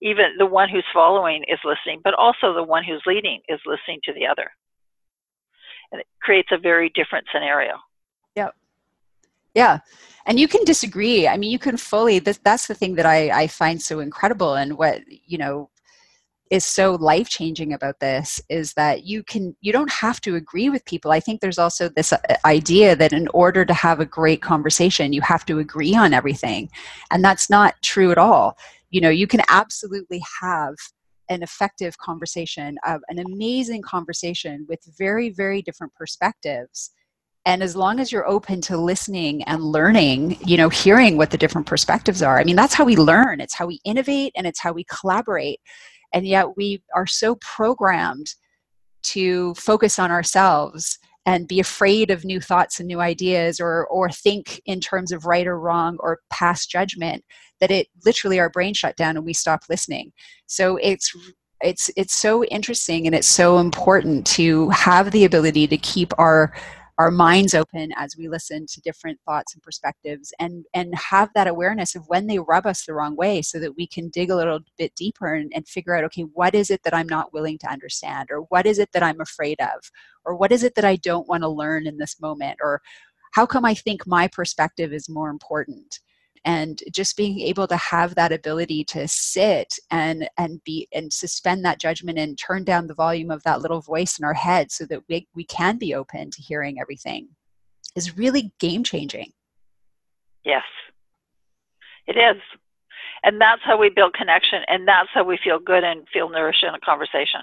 Even 0.00 0.36
the 0.38 0.46
one 0.46 0.68
who's 0.68 0.84
following 0.92 1.44
is 1.48 1.58
listening, 1.64 2.00
but 2.04 2.14
also 2.14 2.54
the 2.54 2.62
one 2.62 2.84
who's 2.84 3.02
leading 3.06 3.40
is 3.48 3.60
listening 3.66 4.00
to 4.04 4.12
the 4.12 4.26
other. 4.26 4.50
And 5.90 6.00
it 6.00 6.06
creates 6.22 6.48
a 6.52 6.58
very 6.58 6.90
different 6.94 7.26
scenario. 7.32 7.74
Yeah. 9.54 9.78
And 10.26 10.38
you 10.38 10.48
can 10.48 10.64
disagree. 10.64 11.26
I 11.26 11.36
mean, 11.36 11.50
you 11.50 11.58
can 11.58 11.76
fully, 11.76 12.18
that's 12.20 12.66
the 12.66 12.74
thing 12.74 12.94
that 12.94 13.06
I, 13.06 13.42
I 13.42 13.46
find 13.48 13.82
so 13.82 14.00
incredible 14.00 14.54
and 14.54 14.78
what, 14.78 15.00
you 15.08 15.36
know, 15.38 15.68
is 16.52 16.66
so 16.66 16.96
life 16.96 17.30
changing 17.30 17.72
about 17.72 17.98
this 17.98 18.38
is 18.50 18.74
that 18.74 19.04
you 19.04 19.24
can 19.24 19.56
you 19.62 19.72
don't 19.72 19.90
have 19.90 20.20
to 20.20 20.36
agree 20.36 20.68
with 20.68 20.84
people 20.84 21.10
i 21.10 21.18
think 21.18 21.40
there's 21.40 21.58
also 21.58 21.88
this 21.88 22.12
uh, 22.12 22.18
idea 22.44 22.94
that 22.94 23.14
in 23.14 23.26
order 23.28 23.64
to 23.64 23.72
have 23.72 24.00
a 24.00 24.04
great 24.04 24.42
conversation 24.42 25.14
you 25.14 25.22
have 25.22 25.46
to 25.46 25.58
agree 25.58 25.96
on 25.96 26.12
everything 26.12 26.68
and 27.10 27.24
that's 27.24 27.48
not 27.48 27.74
true 27.80 28.12
at 28.12 28.18
all 28.18 28.54
you 28.90 29.00
know 29.00 29.08
you 29.08 29.26
can 29.26 29.40
absolutely 29.48 30.22
have 30.42 30.74
an 31.30 31.42
effective 31.42 31.96
conversation 31.96 32.76
an 32.84 33.18
amazing 33.18 33.80
conversation 33.80 34.66
with 34.68 34.80
very 34.98 35.30
very 35.30 35.62
different 35.62 35.94
perspectives 35.94 36.90
and 37.44 37.62
as 37.62 37.74
long 37.74 37.98
as 37.98 38.12
you're 38.12 38.28
open 38.28 38.60
to 38.60 38.76
listening 38.76 39.42
and 39.44 39.62
learning 39.62 40.38
you 40.46 40.56
know 40.56 40.68
hearing 40.68 41.16
what 41.16 41.30
the 41.30 41.38
different 41.38 41.66
perspectives 41.66 42.22
are 42.22 42.38
i 42.38 42.44
mean 42.44 42.56
that's 42.56 42.74
how 42.74 42.84
we 42.84 42.96
learn. 42.96 43.40
It's 43.40 43.54
how 43.54 43.66
we 43.66 43.80
innovate 43.84 44.32
and 44.36 44.46
it's 44.46 44.60
how 44.60 44.72
we 44.72 44.84
collaborate. 44.84 45.60
And 46.12 46.26
yet 46.26 46.56
we 46.56 46.82
are 46.94 47.06
so 47.06 47.36
programmed 47.36 48.34
to 49.04 49.54
focus 49.54 49.98
on 49.98 50.10
ourselves 50.10 50.98
and 51.26 51.48
be 51.48 51.60
afraid 51.60 52.10
of 52.10 52.24
new 52.24 52.40
thoughts 52.40 52.78
and 52.78 52.86
new 52.86 53.00
ideas 53.00 53.60
or 53.60 53.86
or 53.88 54.10
think 54.10 54.60
in 54.66 54.80
terms 54.80 55.12
of 55.12 55.26
right 55.26 55.46
or 55.46 55.58
wrong 55.58 55.96
or 56.00 56.20
past 56.30 56.70
judgment 56.70 57.24
that 57.60 57.70
it 57.70 57.88
literally 58.04 58.40
our 58.40 58.50
brain 58.50 58.74
shut 58.74 58.96
down 58.96 59.16
and 59.16 59.24
we 59.26 59.32
stop 59.32 59.62
listening. 59.68 60.12
So 60.46 60.78
it's 60.82 61.12
it's 61.60 61.90
it's 61.96 62.14
so 62.14 62.44
interesting 62.44 63.06
and 63.06 63.14
it's 63.14 63.28
so 63.28 63.58
important 63.58 64.26
to 64.26 64.68
have 64.70 65.10
the 65.12 65.24
ability 65.24 65.66
to 65.68 65.78
keep 65.78 66.12
our 66.18 66.52
our 66.98 67.10
minds 67.10 67.54
open 67.54 67.90
as 67.96 68.16
we 68.16 68.28
listen 68.28 68.66
to 68.66 68.80
different 68.82 69.18
thoughts 69.26 69.54
and 69.54 69.62
perspectives 69.62 70.32
and 70.38 70.66
and 70.74 70.94
have 70.94 71.30
that 71.34 71.46
awareness 71.46 71.94
of 71.94 72.06
when 72.08 72.26
they 72.26 72.38
rub 72.38 72.66
us 72.66 72.84
the 72.84 72.92
wrong 72.92 73.16
way 73.16 73.40
so 73.40 73.58
that 73.58 73.76
we 73.76 73.86
can 73.86 74.08
dig 74.10 74.30
a 74.30 74.36
little 74.36 74.60
bit 74.76 74.94
deeper 74.94 75.34
and, 75.34 75.50
and 75.54 75.66
figure 75.66 75.96
out 75.96 76.04
okay 76.04 76.22
what 76.22 76.54
is 76.54 76.70
it 76.70 76.82
that 76.84 76.94
i'm 76.94 77.08
not 77.08 77.32
willing 77.32 77.58
to 77.58 77.70
understand? 77.70 78.28
Or 78.30 78.40
what 78.42 78.66
is 78.66 78.78
it 78.78 78.92
that 78.92 79.02
i'm 79.02 79.20
afraid 79.20 79.60
of? 79.60 79.90
Or 80.24 80.36
what 80.36 80.52
is 80.52 80.62
it 80.62 80.74
that 80.74 80.84
i 80.84 80.96
don't 80.96 81.28
want 81.28 81.42
to 81.42 81.48
learn 81.48 81.86
in 81.86 81.96
this 81.98 82.20
moment? 82.20 82.58
Or 82.62 82.82
how 83.32 83.46
come 83.46 83.64
i 83.64 83.74
think 83.74 84.06
my 84.06 84.28
perspective 84.28 84.92
is 84.92 85.08
more 85.08 85.30
important 85.30 86.00
and 86.44 86.82
just 86.92 87.16
being 87.16 87.40
able 87.40 87.66
to 87.68 87.76
have 87.76 88.14
that 88.14 88.32
ability 88.32 88.84
to 88.84 89.06
sit 89.06 89.78
and 89.90 90.28
and 90.38 90.62
be 90.64 90.88
and 90.92 91.12
suspend 91.12 91.64
that 91.64 91.80
judgment 91.80 92.18
and 92.18 92.38
turn 92.38 92.64
down 92.64 92.86
the 92.86 92.94
volume 92.94 93.30
of 93.30 93.42
that 93.44 93.60
little 93.60 93.80
voice 93.80 94.18
in 94.18 94.24
our 94.24 94.34
head 94.34 94.70
so 94.70 94.84
that 94.86 95.02
we, 95.08 95.26
we 95.34 95.44
can 95.44 95.78
be 95.78 95.94
open 95.94 96.30
to 96.30 96.42
hearing 96.42 96.80
everything 96.80 97.28
is 97.94 98.16
really 98.16 98.52
game 98.58 98.82
changing. 98.82 99.32
Yes. 100.44 100.64
It 102.06 102.16
is. 102.16 102.40
And 103.24 103.40
that's 103.40 103.62
how 103.64 103.78
we 103.78 103.88
build 103.88 104.14
connection 104.14 104.62
and 104.66 104.86
that's 104.88 105.10
how 105.14 105.24
we 105.24 105.38
feel 105.42 105.60
good 105.60 105.84
and 105.84 106.06
feel 106.12 106.28
nourished 106.28 106.64
in 106.64 106.74
a 106.74 106.80
conversation 106.80 107.42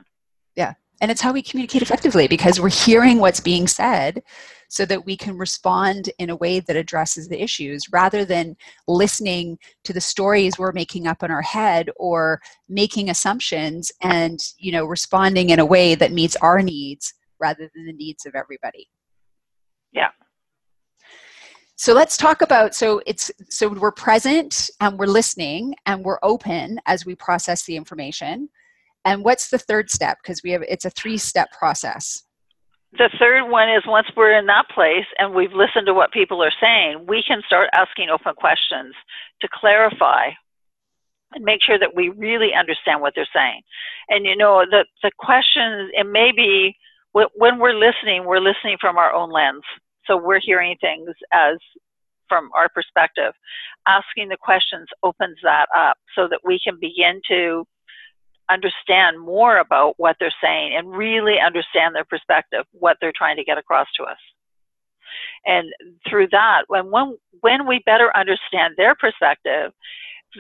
and 1.02 1.10
it's 1.10 1.22
how 1.22 1.32
we 1.32 1.42
communicate 1.42 1.82
effectively 1.82 2.28
because 2.28 2.60
we're 2.60 2.70
hearing 2.70 3.20
what's 3.20 3.40
being 3.40 3.68
said 3.68 4.22
so 4.68 4.86
that 4.86 5.06
we 5.06 5.18
can 5.18 5.38
respond 5.38 6.10
in 6.20 6.30
a 6.30 6.36
way 6.36 6.60
that 6.60 6.76
addresses 6.76 7.28
the 7.28 7.42
issues 7.42 7.92
rather 7.92 8.24
than 8.24 8.56
listening 8.88 9.58
to 9.84 9.94
the 9.94 10.02
stories 10.02 10.58
we're 10.58 10.72
making 10.72 11.08
up 11.08 11.24
in 11.24 11.32
our 11.32 11.42
head 11.42 11.90
or 11.98 12.40
making 12.68 13.10
assumptions 13.10 13.92
and 14.02 14.40
you 14.58 14.72
know 14.72 14.86
responding 14.86 15.50
in 15.50 15.60
a 15.60 15.66
way 15.66 15.96
that 15.96 16.12
meets 16.12 16.36
our 16.38 16.62
needs 16.62 17.14
rather 17.40 17.70
than 17.74 17.86
the 17.86 17.94
needs 17.94 18.26
of 18.26 18.36
everybody. 18.36 18.88
Yeah. 19.92 20.10
So 21.76 21.94
let's 21.94 22.18
talk 22.18 22.42
about 22.42 22.76
so 22.76 23.02
it's 23.06 23.32
so 23.50 23.70
we're 23.70 23.92
present 23.92 24.70
and 24.82 25.00
we're 25.00 25.08
listening 25.08 25.76
and 25.86 26.04
we're 26.04 26.20
open 26.22 26.80
as 26.86 27.06
we 27.06 27.16
process 27.16 27.64
the 27.64 27.78
information 27.78 28.50
and 29.10 29.26
what's 29.26 29.50
the 29.50 29.58
third 29.58 29.90
step? 29.90 30.20
Because 30.22 30.44
we 30.44 30.52
have 30.52 30.62
it's 30.70 30.86
a 30.86 30.92
three 30.92 31.18
step 31.18 31.52
process. 31.52 32.24
the 32.94 33.10
third 33.20 33.50
one 33.50 33.70
is 33.70 33.84
once 33.88 34.08
we're 34.16 34.38
in 34.38 34.46
that 34.46 34.70
place 34.70 35.06
and 35.18 35.34
we've 35.34 35.54
listened 35.54 35.88
to 35.88 35.94
what 35.94 36.12
people 36.12 36.44
are 36.44 36.54
saying, 36.62 37.06
we 37.08 37.24
can 37.24 37.42
start 37.46 37.70
asking 37.74 38.10
open 38.10 38.36
questions 38.36 38.94
to 39.42 39.48
clarify 39.52 40.30
and 41.34 41.44
make 41.44 41.62
sure 41.62 41.78
that 41.78 41.96
we 41.96 42.10
really 42.10 42.54
understand 42.54 43.02
what 43.02 43.14
they're 43.16 43.36
saying. 43.36 43.62
And 44.10 44.26
you 44.26 44.36
know, 44.36 44.64
the 44.70 44.86
the 45.02 45.12
questions 45.18 45.92
it 45.94 46.08
may 46.08 46.32
be 46.32 46.76
when 47.14 47.60
we're 47.60 47.74
listening, 47.88 48.26
we're 48.26 48.40
listening 48.40 48.78
from 48.80 48.98
our 48.98 49.12
own 49.12 49.32
lens. 49.32 49.64
So 50.06 50.18
we're 50.18 50.40
hearing 50.40 50.76
things 50.80 51.10
as 51.34 51.58
from 52.28 52.50
our 52.56 52.70
perspective. 52.70 53.34
Asking 53.88 54.30
the 54.30 54.38
questions 54.38 54.88
opens 55.02 55.38
that 55.42 55.66
up 55.76 55.98
so 56.16 56.28
that 56.30 56.42
we 56.46 56.60
can 56.64 56.78
begin 56.80 57.22
to 57.28 57.66
understand 58.50 59.20
more 59.20 59.58
about 59.58 59.94
what 59.98 60.16
they're 60.20 60.34
saying 60.42 60.76
and 60.76 60.92
really 60.92 61.40
understand 61.40 61.96
their 61.96 62.06
perspective, 62.06 62.66
what 62.72 62.98
they're 63.00 63.14
trying 63.16 63.38
to 63.38 63.44
get 63.44 63.58
across 63.58 63.88
to 63.98 64.04
us. 64.04 64.18
And 65.46 65.68
through 66.08 66.28
that, 66.32 66.64
when, 66.68 66.92
when, 66.92 67.18
when 67.42 67.68
we 67.68 67.82
better 67.86 68.16
understand 68.16 68.76
their 68.78 68.96
perspective, 68.96 69.72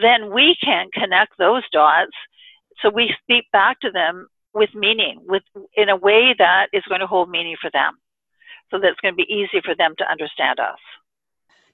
then 0.01 0.33
we 0.33 0.55
can 0.63 0.87
connect 0.93 1.33
those 1.37 1.63
dots 1.71 2.15
so 2.81 2.89
we 2.89 3.13
speak 3.23 3.45
back 3.51 3.79
to 3.81 3.91
them 3.91 4.27
with 4.53 4.73
meaning, 4.73 5.19
with 5.27 5.43
in 5.75 5.89
a 5.89 5.95
way 5.95 6.33
that 6.37 6.67
is 6.73 6.83
going 6.87 7.01
to 7.01 7.07
hold 7.07 7.29
meaning 7.29 7.55
for 7.61 7.69
them. 7.71 7.97
So 8.71 8.79
that 8.79 8.87
it's 8.87 8.99
going 9.01 9.13
to 9.13 9.15
be 9.15 9.31
easy 9.31 9.61
for 9.65 9.75
them 9.75 9.95
to 9.97 10.09
understand 10.09 10.59
us. 10.59 10.77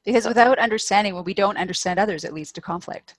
Because 0.06 0.26
without 0.26 0.58
understanding, 0.60 1.14
when 1.14 1.26
we 1.26 1.34
don't 1.34 1.58
understand 1.58 2.00
others, 2.00 2.24
it 2.24 2.34
leads 2.34 2.52
to 2.54 2.62
conflict. 2.62 3.16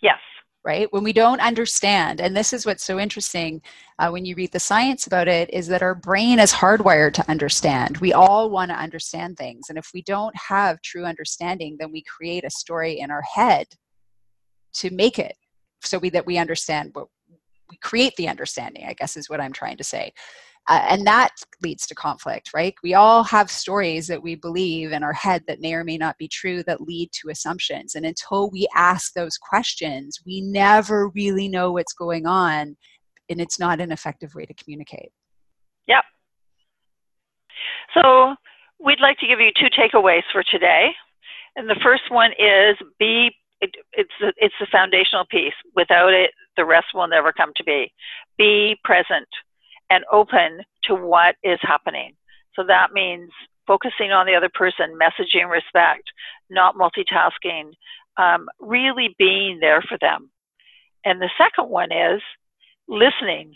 Yes. 0.00 0.20
Right? 0.66 0.92
When 0.92 1.04
we 1.04 1.12
don't 1.12 1.40
understand, 1.40 2.20
and 2.20 2.36
this 2.36 2.52
is 2.52 2.66
what's 2.66 2.82
so 2.82 2.98
interesting 2.98 3.62
uh, 4.00 4.10
when 4.10 4.24
you 4.24 4.34
read 4.34 4.50
the 4.50 4.58
science 4.58 5.06
about 5.06 5.28
it, 5.28 5.48
is 5.50 5.68
that 5.68 5.80
our 5.80 5.94
brain 5.94 6.40
is 6.40 6.52
hardwired 6.52 7.12
to 7.14 7.30
understand. 7.30 7.98
We 7.98 8.12
all 8.12 8.50
want 8.50 8.72
to 8.72 8.76
understand 8.76 9.36
things. 9.36 9.68
And 9.68 9.78
if 9.78 9.90
we 9.94 10.02
don't 10.02 10.34
have 10.36 10.82
true 10.82 11.04
understanding, 11.04 11.76
then 11.78 11.92
we 11.92 12.02
create 12.02 12.42
a 12.42 12.50
story 12.50 12.98
in 12.98 13.12
our 13.12 13.22
head 13.22 13.68
to 14.72 14.90
make 14.90 15.20
it 15.20 15.36
so 15.82 15.98
we, 15.98 16.10
that 16.10 16.26
we 16.26 16.36
understand 16.36 16.90
what 16.94 17.06
we 17.70 17.76
create 17.76 18.16
the 18.16 18.28
understanding, 18.28 18.86
I 18.88 18.94
guess 18.94 19.16
is 19.16 19.30
what 19.30 19.40
I'm 19.40 19.52
trying 19.52 19.76
to 19.76 19.84
say. 19.84 20.12
Uh, 20.68 20.84
and 20.88 21.06
that 21.06 21.30
leads 21.62 21.86
to 21.86 21.94
conflict, 21.94 22.50
right? 22.52 22.74
We 22.82 22.94
all 22.94 23.22
have 23.24 23.50
stories 23.50 24.08
that 24.08 24.22
we 24.22 24.34
believe 24.34 24.90
in 24.90 25.04
our 25.04 25.12
head 25.12 25.44
that 25.46 25.60
may 25.60 25.74
or 25.74 25.84
may 25.84 25.96
not 25.96 26.18
be 26.18 26.26
true 26.26 26.64
that 26.64 26.80
lead 26.80 27.10
to 27.20 27.28
assumptions. 27.30 27.94
And 27.94 28.04
until 28.04 28.50
we 28.50 28.66
ask 28.74 29.12
those 29.12 29.38
questions, 29.38 30.20
we 30.26 30.40
never 30.40 31.08
really 31.08 31.48
know 31.48 31.72
what's 31.72 31.92
going 31.92 32.26
on. 32.26 32.76
And 33.28 33.40
it's 33.40 33.60
not 33.60 33.80
an 33.80 33.92
effective 33.92 34.34
way 34.34 34.44
to 34.44 34.54
communicate. 34.54 35.10
Yep. 35.86 36.04
So 37.94 38.34
we'd 38.80 39.00
like 39.00 39.18
to 39.18 39.26
give 39.26 39.40
you 39.40 39.50
two 39.56 39.70
takeaways 39.70 40.22
for 40.32 40.42
today. 40.42 40.90
And 41.54 41.68
the 41.68 41.80
first 41.82 42.10
one 42.10 42.32
is 42.32 42.76
be 42.98 43.30
it, 43.60 43.70
it's 43.92 44.10
the, 44.20 44.32
it's 44.36 44.54
the 44.60 44.66
foundational 44.70 45.24
piece. 45.30 45.54
Without 45.74 46.12
it, 46.12 46.32
the 46.56 46.64
rest 46.64 46.88
will 46.92 47.08
never 47.08 47.32
come 47.32 47.52
to 47.56 47.64
be. 47.64 47.90
Be 48.36 48.76
present 48.84 49.26
and 49.90 50.04
open 50.12 50.60
to 50.84 50.94
what 50.94 51.36
is 51.42 51.58
happening. 51.62 52.14
So 52.54 52.64
that 52.66 52.92
means 52.92 53.30
focusing 53.66 54.12
on 54.12 54.26
the 54.26 54.34
other 54.34 54.50
person, 54.52 54.98
messaging 55.00 55.50
respect, 55.50 56.04
not 56.50 56.76
multitasking, 56.76 57.72
um, 58.16 58.48
really 58.60 59.14
being 59.18 59.58
there 59.60 59.82
for 59.82 59.98
them. 60.00 60.30
And 61.04 61.20
the 61.20 61.30
second 61.36 61.68
one 61.68 61.92
is 61.92 62.22
listening, 62.88 63.54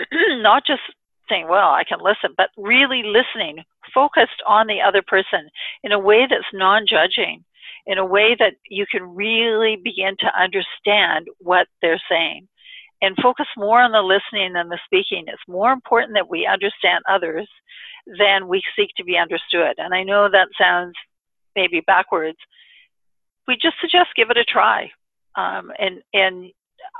not 0.12 0.66
just 0.66 0.82
saying, 1.28 1.48
well, 1.48 1.70
I 1.70 1.84
can 1.84 2.00
listen, 2.00 2.34
but 2.36 2.50
really 2.56 3.02
listening, 3.02 3.64
focused 3.94 4.42
on 4.46 4.66
the 4.66 4.80
other 4.80 5.02
person 5.02 5.48
in 5.82 5.92
a 5.92 5.98
way 5.98 6.26
that's 6.28 6.44
non 6.52 6.86
judging, 6.86 7.44
in 7.86 7.98
a 7.98 8.04
way 8.04 8.36
that 8.38 8.54
you 8.68 8.86
can 8.90 9.14
really 9.14 9.76
begin 9.76 10.16
to 10.18 10.40
understand 10.40 11.28
what 11.38 11.66
they're 11.80 12.00
saying 12.10 12.48
and 13.02 13.16
focus 13.22 13.46
more 13.56 13.80
on 13.80 13.92
the 13.92 14.00
listening 14.00 14.54
than 14.54 14.68
the 14.68 14.78
speaking. 14.84 15.24
It's 15.26 15.42
more 15.48 15.72
important 15.72 16.14
that 16.14 16.28
we 16.28 16.46
understand 16.46 17.04
others 17.08 17.48
than 18.18 18.48
we 18.48 18.62
seek 18.76 18.90
to 18.96 19.04
be 19.04 19.16
understood. 19.16 19.74
And 19.78 19.94
I 19.94 20.02
know 20.02 20.28
that 20.30 20.48
sounds 20.58 20.94
maybe 21.56 21.80
backwards. 21.86 22.38
We 23.46 23.56
just 23.60 23.76
suggest 23.80 24.08
give 24.16 24.30
it 24.30 24.36
a 24.36 24.44
try. 24.44 24.90
Um, 25.36 25.70
and, 25.78 26.00
and 26.12 26.50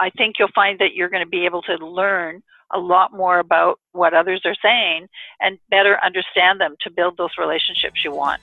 I 0.00 0.10
think 0.10 0.36
you'll 0.38 0.48
find 0.54 0.78
that 0.80 0.94
you're 0.94 1.08
going 1.08 1.24
to 1.24 1.28
be 1.28 1.44
able 1.46 1.62
to 1.62 1.74
learn 1.76 2.42
a 2.74 2.78
lot 2.78 3.12
more 3.12 3.38
about 3.38 3.78
what 3.92 4.14
others 4.14 4.42
are 4.44 4.56
saying 4.62 5.06
and 5.40 5.58
better 5.70 5.98
understand 6.04 6.60
them 6.60 6.74
to 6.80 6.90
build 6.90 7.16
those 7.16 7.30
relationships 7.38 8.04
you 8.04 8.12
want. 8.12 8.40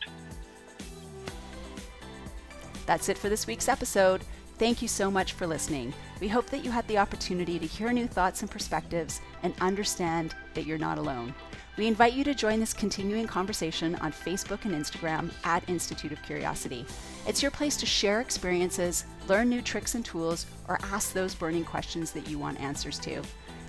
That's 2.85 3.09
it 3.09 3.17
for 3.17 3.29
this 3.29 3.47
week's 3.47 3.67
episode. 3.67 4.21
Thank 4.57 4.81
you 4.81 4.87
so 4.87 5.11
much 5.11 5.33
for 5.33 5.47
listening. 5.47 5.93
We 6.21 6.27
hope 6.27 6.51
that 6.51 6.63
you 6.63 6.69
had 6.69 6.87
the 6.87 6.99
opportunity 6.99 7.57
to 7.57 7.65
hear 7.65 7.91
new 7.91 8.05
thoughts 8.05 8.43
and 8.43 8.51
perspectives 8.51 9.21
and 9.41 9.55
understand 9.59 10.35
that 10.53 10.67
you're 10.67 10.77
not 10.77 10.99
alone. 10.99 11.33
We 11.77 11.87
invite 11.87 12.13
you 12.13 12.23
to 12.25 12.35
join 12.35 12.59
this 12.59 12.75
continuing 12.75 13.25
conversation 13.25 13.95
on 13.95 14.11
Facebook 14.11 14.65
and 14.65 14.75
Instagram 14.75 15.31
at 15.43 15.67
Institute 15.67 16.11
of 16.11 16.21
Curiosity. 16.21 16.85
It's 17.25 17.41
your 17.41 17.49
place 17.49 17.75
to 17.77 17.87
share 17.87 18.21
experiences, 18.21 19.05
learn 19.27 19.49
new 19.49 19.63
tricks 19.63 19.95
and 19.95 20.05
tools, 20.05 20.45
or 20.67 20.77
ask 20.83 21.11
those 21.11 21.33
burning 21.33 21.65
questions 21.65 22.11
that 22.11 22.29
you 22.29 22.37
want 22.37 22.59
answers 22.59 22.99
to. 22.99 23.23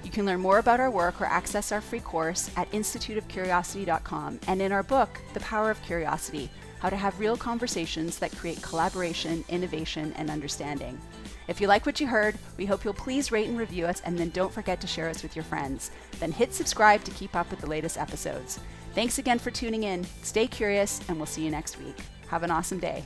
You 0.05 0.11
can 0.11 0.27
learn 0.27 0.41
more 0.41 0.59
about 0.59 0.81
our 0.81 0.91
work 0.91 1.23
or 1.23 1.27
access 1.27 1.73
our 1.73 1.81
free 1.81 2.01
course 2.01 2.51
at 2.57 2.71
instituteofcuriosity.com 2.73 4.41
and 4.47 4.61
in 4.61 4.73
our 4.73 4.83
book, 4.83 5.09
The 5.33 5.41
Power 5.41 5.71
of 5.71 5.83
Curiosity 5.83 6.51
how 6.83 6.91
to 6.91 6.97
have 6.97 7.21
real 7.21 7.37
conversations 7.37 8.19
that 8.19 8.35
create 8.35 8.61
collaboration, 8.61 9.45
innovation, 9.49 10.13
and 10.17 10.29
understanding. 10.29 11.01
If 11.53 11.61
you 11.61 11.67
like 11.67 11.85
what 11.85 12.01
you 12.01 12.07
heard, 12.07 12.39
we 12.57 12.65
hope 12.65 12.83
you'll 12.83 12.95
please 12.95 13.31
rate 13.31 13.47
and 13.47 13.59
review 13.59 13.85
us 13.85 14.01
and 14.07 14.19
then 14.19 14.31
don't 14.31 14.51
forget 14.51 14.81
to 14.81 14.87
share 14.87 15.11
us 15.11 15.23
with 15.23 15.37
your 15.37 15.43
friends. 15.43 15.91
Then 16.19 16.33
hit 16.33 16.55
subscribe 16.55 17.05
to 17.05 17.11
keep 17.11 17.37
up 17.37 17.51
with 17.51 17.61
the 17.61 17.67
latest 17.67 17.99
episodes. 17.99 18.59
Thanks 18.95 19.19
again 19.19 19.39
for 19.39 19.51
tuning 19.51 19.83
in. 19.83 20.07
Stay 20.23 20.47
curious, 20.47 21.03
and 21.09 21.19
we'll 21.19 21.27
see 21.27 21.45
you 21.45 21.51
next 21.51 21.79
week. 21.79 21.99
Have 22.29 22.43
an 22.43 22.51
awesome 22.51 22.79
day. 22.79 23.05